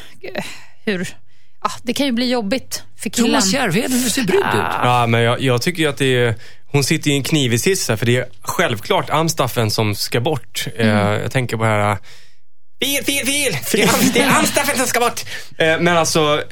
[0.85, 1.09] hur...
[1.63, 3.31] Ah, det kan ju bli jobbigt för killen.
[3.31, 4.45] Thomas Järvheden, du ser brydd ut.
[4.83, 6.35] Ja, men jag, jag tycker ju att det är...
[6.67, 10.67] Hon sitter i en knivig sits här, för det är självklart Amstaffen som ska bort.
[10.77, 11.99] Eh, jag tänker på det här...
[12.85, 13.55] Fel, fel, fel!
[13.73, 15.21] Det är, Am- det är Amstaffen som ska bort!
[15.59, 16.43] Eh, men alltså...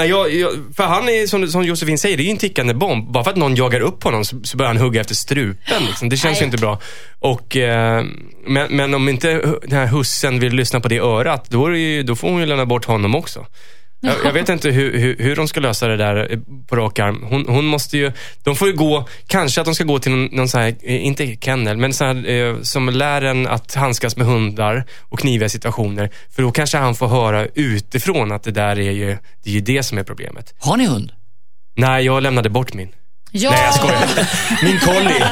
[0.00, 2.74] Nej, jag, jag, för han är, som, som Josefin säger, det är ju en tickande
[2.74, 3.12] bomb.
[3.12, 5.82] Bara för att någon jagar upp honom så, så börjar han hugga efter strupen.
[5.86, 6.08] Liksom.
[6.08, 6.46] Det känns ju Nej.
[6.46, 6.80] inte bra.
[7.18, 8.04] Och, eh,
[8.46, 12.16] men, men om inte den här hussen vill lyssna på det örat, då, ju, då
[12.16, 13.46] får hon ju lämna bort honom också.
[14.00, 16.38] Jag, jag vet inte hur, hur, hur de ska lösa det där eh,
[16.68, 17.26] på rak arm.
[17.30, 18.12] Hon, hon måste ju,
[18.44, 21.06] de får ju gå, kanske att de ska gå till någon, någon sån här, eh,
[21.06, 25.48] inte kennel, men så här, eh, som lär en att handskas med hundar och kniviga
[25.48, 26.10] situationer.
[26.34, 29.60] För då kanske han får höra utifrån att det där är ju det, är ju
[29.60, 30.54] det som är problemet.
[30.58, 31.12] Har ni hund?
[31.76, 32.88] Nej, jag lämnade bort min.
[33.32, 34.28] Ja, Nej, jag skojar.
[34.64, 35.24] Min collie.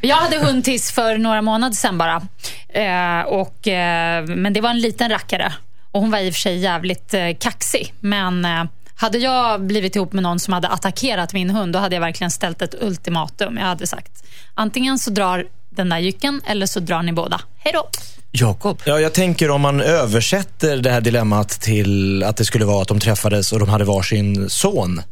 [0.00, 2.22] Jag hade hund tills för några månader sedan bara.
[2.68, 5.52] Eh, och, eh, men det var en liten rackare.
[5.92, 7.94] Och Hon var i och för sig jävligt eh, kaxig.
[8.00, 8.64] Men eh,
[8.94, 12.30] hade jag blivit ihop med någon som hade attackerat min hund, då hade jag verkligen
[12.30, 13.56] ställt ett ultimatum.
[13.56, 14.24] Jag hade sagt,
[14.54, 17.40] antingen så drar den där jycken eller så drar ni båda.
[17.58, 17.88] Hej då!
[18.30, 18.82] Jakob?
[18.84, 22.88] Ja, jag tänker om man översätter det här dilemmat till att det skulle vara att
[22.88, 25.02] de träffades och de hade varsin son.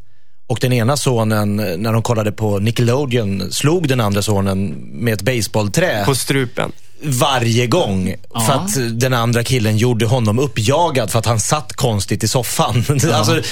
[0.46, 5.22] Och den ena sonen, när de kollade på Nickelodeon, slog den andra sonen med ett
[5.22, 6.72] baseballträ På strupen.
[7.02, 8.14] Varje gång.
[8.46, 12.84] För att den andra killen gjorde honom uppjagad för att han satt konstigt i soffan.
[13.12, 13.42] alltså,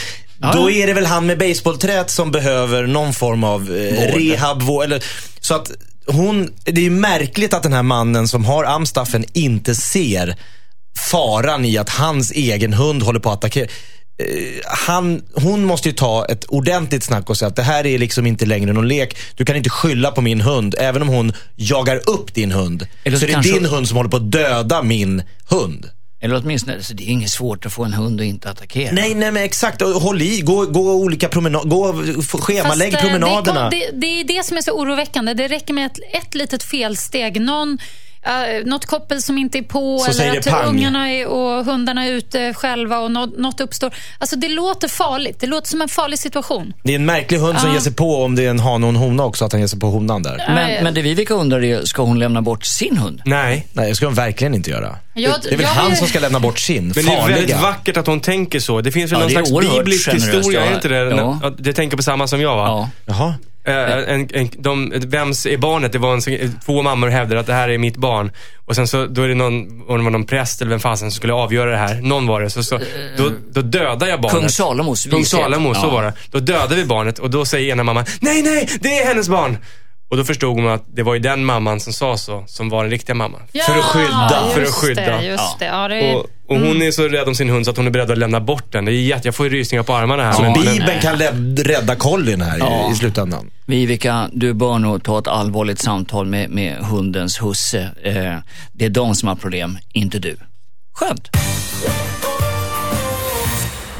[0.52, 4.62] då är det väl han med baseballträet som behöver någon form av eh, rehab.
[4.84, 5.04] Eller,
[5.40, 5.70] så att
[6.06, 10.36] hon, det är ju märkligt att den här mannen som har amstaffen inte ser
[11.10, 13.68] faran i att hans egen hund håller på att attackera.
[14.18, 14.26] Eh,
[14.86, 18.26] Han, hon måste ju ta ett ordentligt snack och säga att det här är liksom
[18.26, 19.16] inte längre någon lek.
[19.34, 22.86] Du kan inte skylla på min hund, även om hon jagar upp din hund.
[23.04, 25.90] Eller så så är det kanske- din hund som håller på att döda min hund.
[26.22, 28.92] Eller åtminstone, så det är inget svårt att få en hund att inte attackera.
[28.92, 29.82] Nej, nej men exakt.
[29.82, 31.92] Och Håll i, gå, gå olika promenader, gå,
[32.38, 33.70] schemalägg Fast, eh, promenaderna.
[33.70, 35.34] Det, kom- det, det är det som är så oroväckande.
[35.34, 37.40] Det räcker med ett, ett litet felsteg.
[37.40, 37.78] Någon,
[38.26, 40.66] uh, något koppel som inte är på Så eller att pang.
[40.68, 43.94] ungarna är, och hundarna är ute själva och något, något uppstår.
[44.18, 45.40] Alltså det låter farligt.
[45.40, 46.72] Det låter som en farlig situation.
[46.82, 47.74] Det är en märklig hund som Ja.
[47.74, 49.68] ger sig på om det är en hane och en hona också, att han ger
[49.68, 50.36] sig på honan där.
[50.36, 50.74] Nej.
[50.74, 53.22] Men, men det Vivica undrar är, ska hon lämna bort sin hund?
[53.24, 53.66] Nej.
[53.72, 54.96] Nej, det ska hon verkligen inte göra.
[55.14, 57.60] Jag- det är väl han som ska lämna bort sin, Men det är väldigt farliga.
[57.60, 58.80] vackert att hon tänker så.
[58.80, 60.96] Det finns väl Ja, någon slags biblisk historia, är inte det?
[60.96, 61.38] Ja.
[61.42, 61.50] Ja.
[61.58, 62.66] Det tänker på samma som jag va?
[62.66, 62.90] Ja.
[63.06, 63.34] Jaha.
[63.66, 65.92] Eh, en, en, de, vems är barnet?
[65.92, 68.30] Det var en, två mammor hävdade att det här är mitt barn.
[68.64, 71.10] Och sen så, då är det någon, om det var någon präst eller vem fasen
[71.10, 71.94] som skulle avgöra det här.
[71.94, 72.50] Någon var det.
[72.50, 72.78] Så, så,
[73.16, 74.40] då, då dödar jag barnet.
[74.40, 75.24] Kung Salomos Kung.
[75.24, 76.12] Salomo, så var det.
[76.30, 79.58] Då dödade vi barnet och då säger ena mamman, nej, nej, det är hennes barn.
[80.08, 82.82] Och då förstod hon att det var ju den mamman som sa så, som var
[82.82, 83.40] den riktiga mamman.
[83.52, 84.50] Ja, För att skydda.
[84.54, 85.16] För att skydda.
[85.16, 85.64] Det, just det.
[85.64, 87.86] Ja, det är, Och, och hon är så rädd om sin hund så att hon
[87.86, 88.84] är beredd att lämna bort den.
[88.84, 90.32] Det är jätte, jag får ju rysningar på armarna här.
[90.32, 91.32] Så Men- Bibeln kan lä-
[91.64, 92.88] rädda Colin här Ja.
[92.88, 93.50] i, i slutändan.
[93.66, 97.80] Vivica, du bör nog ta ett allvarligt samtal med, med hundens husse.
[98.02, 98.36] Eh,
[98.72, 100.36] det är de som har problem, inte du.
[100.92, 101.28] Skönt.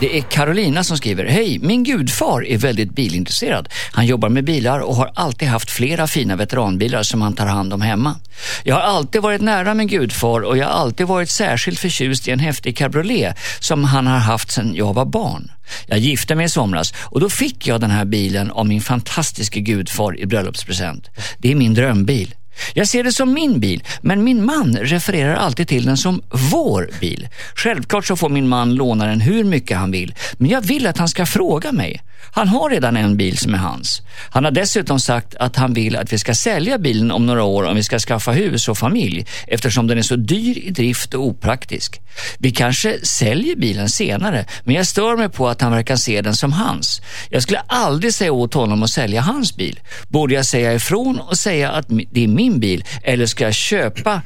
[0.05, 1.25] Det är Carolina som skriver.
[1.25, 3.69] Hej, min gudfar är väldigt bilintresserad.
[3.93, 7.73] Han jobbar med bilar och har alltid haft flera fina veteranbilar som han tar hand
[7.73, 8.17] om hemma.
[8.65, 12.31] Jag har alltid varit nära min gudfar och jag har alltid varit särskilt förtjust i
[12.31, 15.51] en häftig cabriolet som han har haft sedan jag var barn.
[15.87, 19.61] Jag gifte mig i somras och då fick jag den här bilen av min fantastiske
[19.61, 21.09] gudfar i bröllopspresent.
[21.39, 22.35] Det är min drömbil.
[22.75, 26.91] Jag ser det som min bil, men min man refererar alltid till den som vår
[27.01, 27.29] bil.
[27.55, 30.99] Självklart så får min man låna den hur mycket han vill, men jag vill att
[30.99, 32.03] han ska fråga mig.
[32.31, 34.03] Han har redan en bil som är hans.
[34.31, 37.65] Han har dessutom sagt att han vill att vi ska sälja bilen om några år
[37.65, 41.27] om vi ska skaffa hus och familj eftersom den är så dyr i drift och
[41.27, 42.01] opraktisk.
[42.39, 46.37] Vi kanske säljer bilen senare, men jag stör mig på att han verkar se den
[46.37, 47.03] som hans.
[47.31, 49.81] Jag skulle aldrig säga åt honom att sälja hans bil.
[50.09, 54.23] Borde jag säga ifrån och säga att det är min bil eller ska jag köpa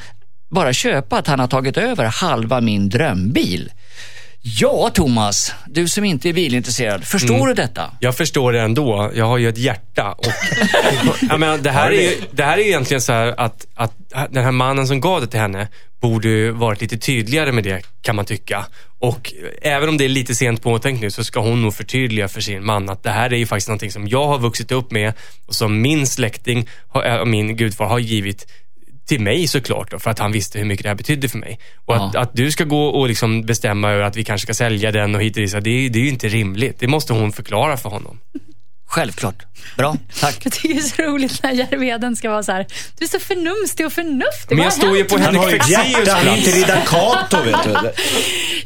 [0.51, 3.70] bara köpa att han har tagit över halva min drömbil.
[4.43, 7.47] Ja, Thomas, du som inte är bilintresserad, förstår Mm.
[7.49, 7.91] du detta?
[8.01, 9.11] Jag förstår det ändå.
[9.14, 10.12] Jag har ju ett hjärta.
[10.12, 10.26] Och,
[11.30, 13.93] jag menar, det, här är ju, det här är ju egentligen så här att, att
[14.30, 15.68] den här mannen som gav det till henne
[16.01, 18.66] borde ju varit lite tydligare med det, kan man tycka.
[18.99, 19.32] Och
[19.62, 22.64] även om det är lite sent påtänkt nu så ska hon nog förtydliga för sin
[22.64, 25.12] man att det här är ju faktiskt någonting som jag har vuxit upp med
[25.47, 26.68] och som min släkting,
[27.05, 28.47] äh, min gudfar, har givit
[29.09, 31.59] till mig såklart då, för att han visste hur mycket det här betydde för mig.
[31.84, 32.20] Och att, Ja.
[32.20, 35.22] att du ska gå och liksom bestämma över att vi kanske ska sälja den och
[35.22, 36.76] hit och dit, det, är- det är ju inte rimligt.
[36.80, 38.18] Det måste hon förklara för honom.
[38.89, 39.45] Självklart.
[39.76, 40.41] Bra, tack.
[40.45, 42.66] Jag tycker det är så roligt när Järvheden ska vara så här,
[42.99, 44.57] du är så förnumstig och förnuftig.
[44.57, 47.93] Men jag står ju på Han Henrik Fexeus han är inte riddar Kato vet du.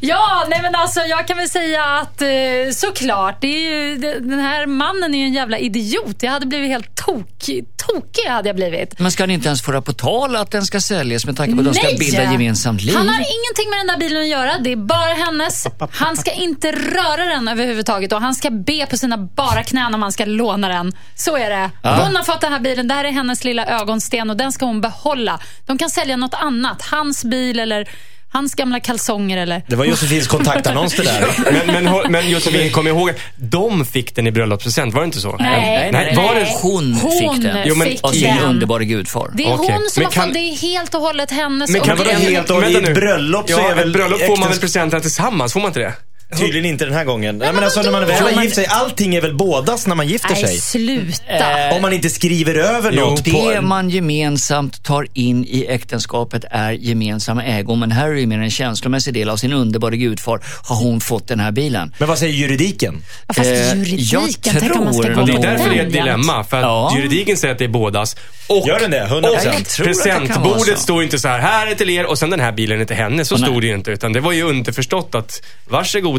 [0.01, 2.27] Ja, nej men alltså jag kan väl säga att eh,
[2.73, 6.23] såklart, det är ju, den här mannen är ju en jävla idiot.
[6.23, 7.49] Jag hade blivit helt tok,
[7.87, 8.99] tokig hade jag blivit.
[8.99, 11.59] Men ska ni inte ens få på tal att den ska säljas med tanke på
[11.59, 11.97] att de ska Nej!
[11.99, 12.95] bilda gemensamt liv?
[12.95, 14.57] Han har ingenting med den där bilen att göra.
[14.59, 15.67] Det är bara hennes.
[15.91, 20.01] Han ska inte röra den överhuvudtaget och han ska be på sina bara knän om
[20.01, 20.93] han ska låna den.
[21.15, 21.69] Så är det.
[21.83, 22.87] Hon har fått den här bilen.
[22.87, 25.39] Det här är hennes lilla ögonsten och den ska hon behålla.
[25.65, 26.81] De kan sälja något annat.
[26.81, 27.89] Hans bil eller
[28.31, 29.61] hans gamla kalsonger eller...
[29.67, 31.27] Det var Josefins kontaktannons det där.
[31.73, 35.19] Men, men, men Josefin, kom ihåg att de fick den i bröllopspresent, var det inte
[35.19, 35.35] så?
[35.39, 37.57] Nej, nej, var det- Hon fick den.
[37.65, 39.31] Jo, men- fick Av sin underbara gudfar.
[39.33, 39.75] Det är Okej.
[39.75, 41.69] hon som Men har kan- fått, det är helt och hållet hennes.
[41.69, 42.71] Men och kan det- helt och hållet?
[42.71, 45.67] I ett bröllop så ja, är väl bröllop får man väl presenterna tillsammans, får man
[45.69, 45.93] inte det?
[46.37, 47.37] Tydligen inte den här gången.
[47.37, 50.07] Nej, men alltså när man väl har gift sig, allting är väl bådas när man
[50.07, 50.57] gifter Nej, sig?
[50.57, 51.75] sluta.
[51.75, 53.49] Om man inte skriver över Jo, något på...
[53.49, 57.75] Det man gemensamt tar in i äktenskapet är gemensamma ägor.
[57.75, 61.27] Men här är det mer en känslomässig del av sin underbara gudfar har hon fått
[61.27, 61.93] den här bilen.
[61.97, 63.01] Men vad säger juridiken?
[63.27, 65.69] Ja, fast Eh, juridiken, jag tänk om man ska gå Och det är på därför
[65.69, 66.43] det är ett dilemma.
[66.43, 66.93] För att Ja.
[66.97, 68.15] juridiken säger att det är bådas.
[68.47, 69.05] Och, Gör den det?
[69.09, 69.79] 100%?
[69.79, 72.51] och presentbordet står ju inte så här, här är till er och sen den här
[72.51, 73.25] bilen är till henne.
[73.25, 73.43] Så nej.
[73.49, 73.91] stod det ju inte.
[73.91, 75.41] Utan det var ju underförstått att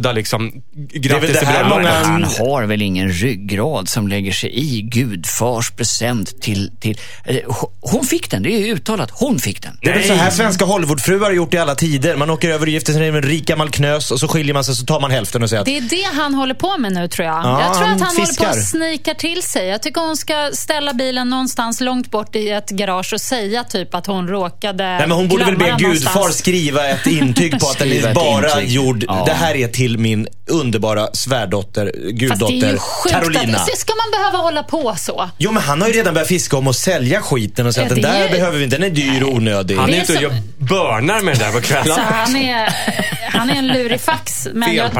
[0.04, 0.52] varsågoda liksom,
[0.92, 5.70] grattis det till här många- Han har väl ingen ryggrad som lägger sig i gudfars
[5.70, 6.70] present till...
[6.80, 7.36] till eh,
[7.80, 9.10] hon- fick den, det är ju uttalat.
[9.12, 9.78] Hon fick den.
[9.82, 12.16] Det är väl så här svenska Hollywoodfruar har gjort i alla tider.
[12.16, 14.64] Man åker över och gifter sig med en rik gammal knös och så skiljer man
[14.64, 16.92] sig så tar man hälften och säger att Det är det han håller på med
[16.92, 17.34] nu tror jag.
[17.36, 18.44] Ja, jag tror han att han håller fiskar.
[18.44, 19.66] på att snikar till sig.
[19.68, 23.94] Jag tycker hon ska ställa bilen någonstans långt bort i ett garage och säga typ
[23.94, 25.82] att hon råkade Nej, men hon borde väl be gudfar
[26.14, 26.38] någonstans.
[26.38, 28.70] skriva ett intyg på att den är bara intyg.
[28.74, 29.04] gjord.
[29.08, 29.22] Ja.
[29.26, 33.58] Det här är till min underbara svärdotter, Fast det är guddotter ju sjukt Carolina.
[33.58, 35.30] att, ska man behöva hålla på så?
[35.38, 37.88] Jo men han har ju redan börjat fiska om att sälja skiten och säga Ja,
[37.88, 39.76] att den det är där ju- behöver vi inte, den är dyr och onödig.
[39.76, 41.98] Han Det är ute och som- gör börnar med det där på kvällen.
[42.12, 42.74] han, är,
[43.30, 44.48] han är en lurifax.
[44.52, 44.90] Men jag,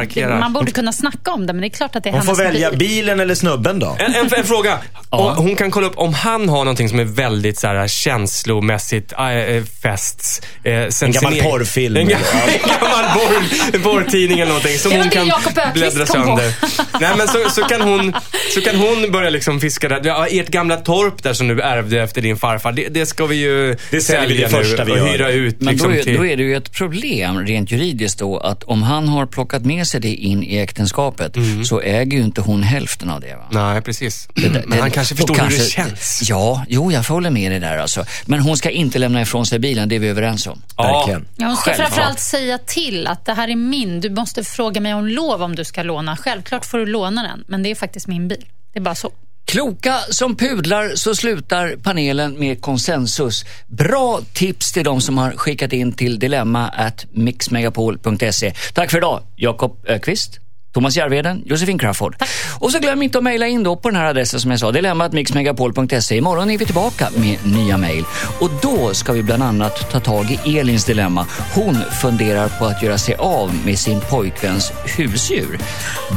[0.41, 2.35] man borde kunna snacka om det, men det är klart att det är Hon får
[2.37, 2.79] välja bil.
[2.79, 3.97] bilen eller snubben då.
[3.99, 4.79] En, en, en fråga.
[5.11, 9.13] Och hon kan kolla upp om han har någonting som är väldigt så här, känslomässigt
[9.13, 10.41] äh, fests.
[10.65, 11.97] Äh, sen En gammal porrfilm.
[11.97, 12.17] En, ga-
[12.47, 15.11] en gammal porr, porrtidning eller någonting som Det var hon
[15.55, 16.53] det kan bläddra sönder.
[17.01, 18.15] Nej men så, så, kan hon,
[18.55, 20.01] så kan hon börja liksom fiska där.
[20.05, 22.73] Ja, ert gamla torp där som du ärvde efter din farfar.
[22.73, 25.61] Det, det ska vi ju Det sälja det första nu vi och hyra ut.
[25.61, 28.63] Men liksom, då, är, till, då är det ju ett problem rent juridiskt då att
[28.65, 32.63] om han har plockat med sig det in i äktenskapet så äger ju inte hon
[32.63, 33.35] hälften av det.
[33.37, 33.45] Va?
[33.73, 34.29] Nej, precis.
[34.35, 34.63] Det- Mm.
[34.67, 36.21] Men han det- kanske förstår hur det kanske- känns.
[36.25, 38.05] Ja, jo, jag håller med dig där alltså.
[38.27, 40.63] Men hon ska inte lämna ifrån sig bilen, det är vi överens om.
[40.77, 41.27] Verkligen.
[41.37, 41.89] Ja, hon ska Självklart.
[41.89, 44.01] framförallt säga till att det här är min.
[44.01, 46.17] Du måste fråga mig om lov om du ska låna.
[46.17, 48.45] Självklart får du låna den, men det är faktiskt min bil.
[48.73, 49.13] Det är bara så.
[49.45, 53.45] Kloka som pudlar så slutar panelen med konsensus.
[53.67, 58.55] Bra tips till de som har skickat in till dilemma at mixmegapol.se.
[58.73, 60.44] Tack för idag, Jakob Ökvist.
[60.75, 62.17] Thomas Järvheden, Josefin Crafoord.
[62.59, 64.73] Och så glöm inte att mejla in då på den här adressen som jag sa,
[64.73, 66.17] dilemmatmixmegapol.se.
[66.17, 68.05] Imorgon är vi tillbaka med nya mejl.
[68.41, 71.27] Och då ska vi bland annat ta tag i Elins dilemma.
[71.55, 75.59] Hon funderar på att göra sig av med sin pojkväns husdjur.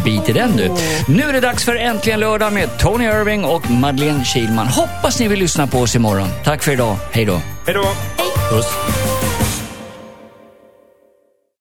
[0.06, 0.72] Bit i den du.
[1.08, 4.68] Nu är det dags för Äntligen lördag med Tony Irving och Madeleine Kilman.
[4.68, 6.30] Hoppas ni vill lyssna på oss imorgon.
[6.44, 6.98] Tack för idag.
[7.12, 7.42] Hej då.
[7.66, 7.84] Hej då.
[8.52, 9.17] Puss.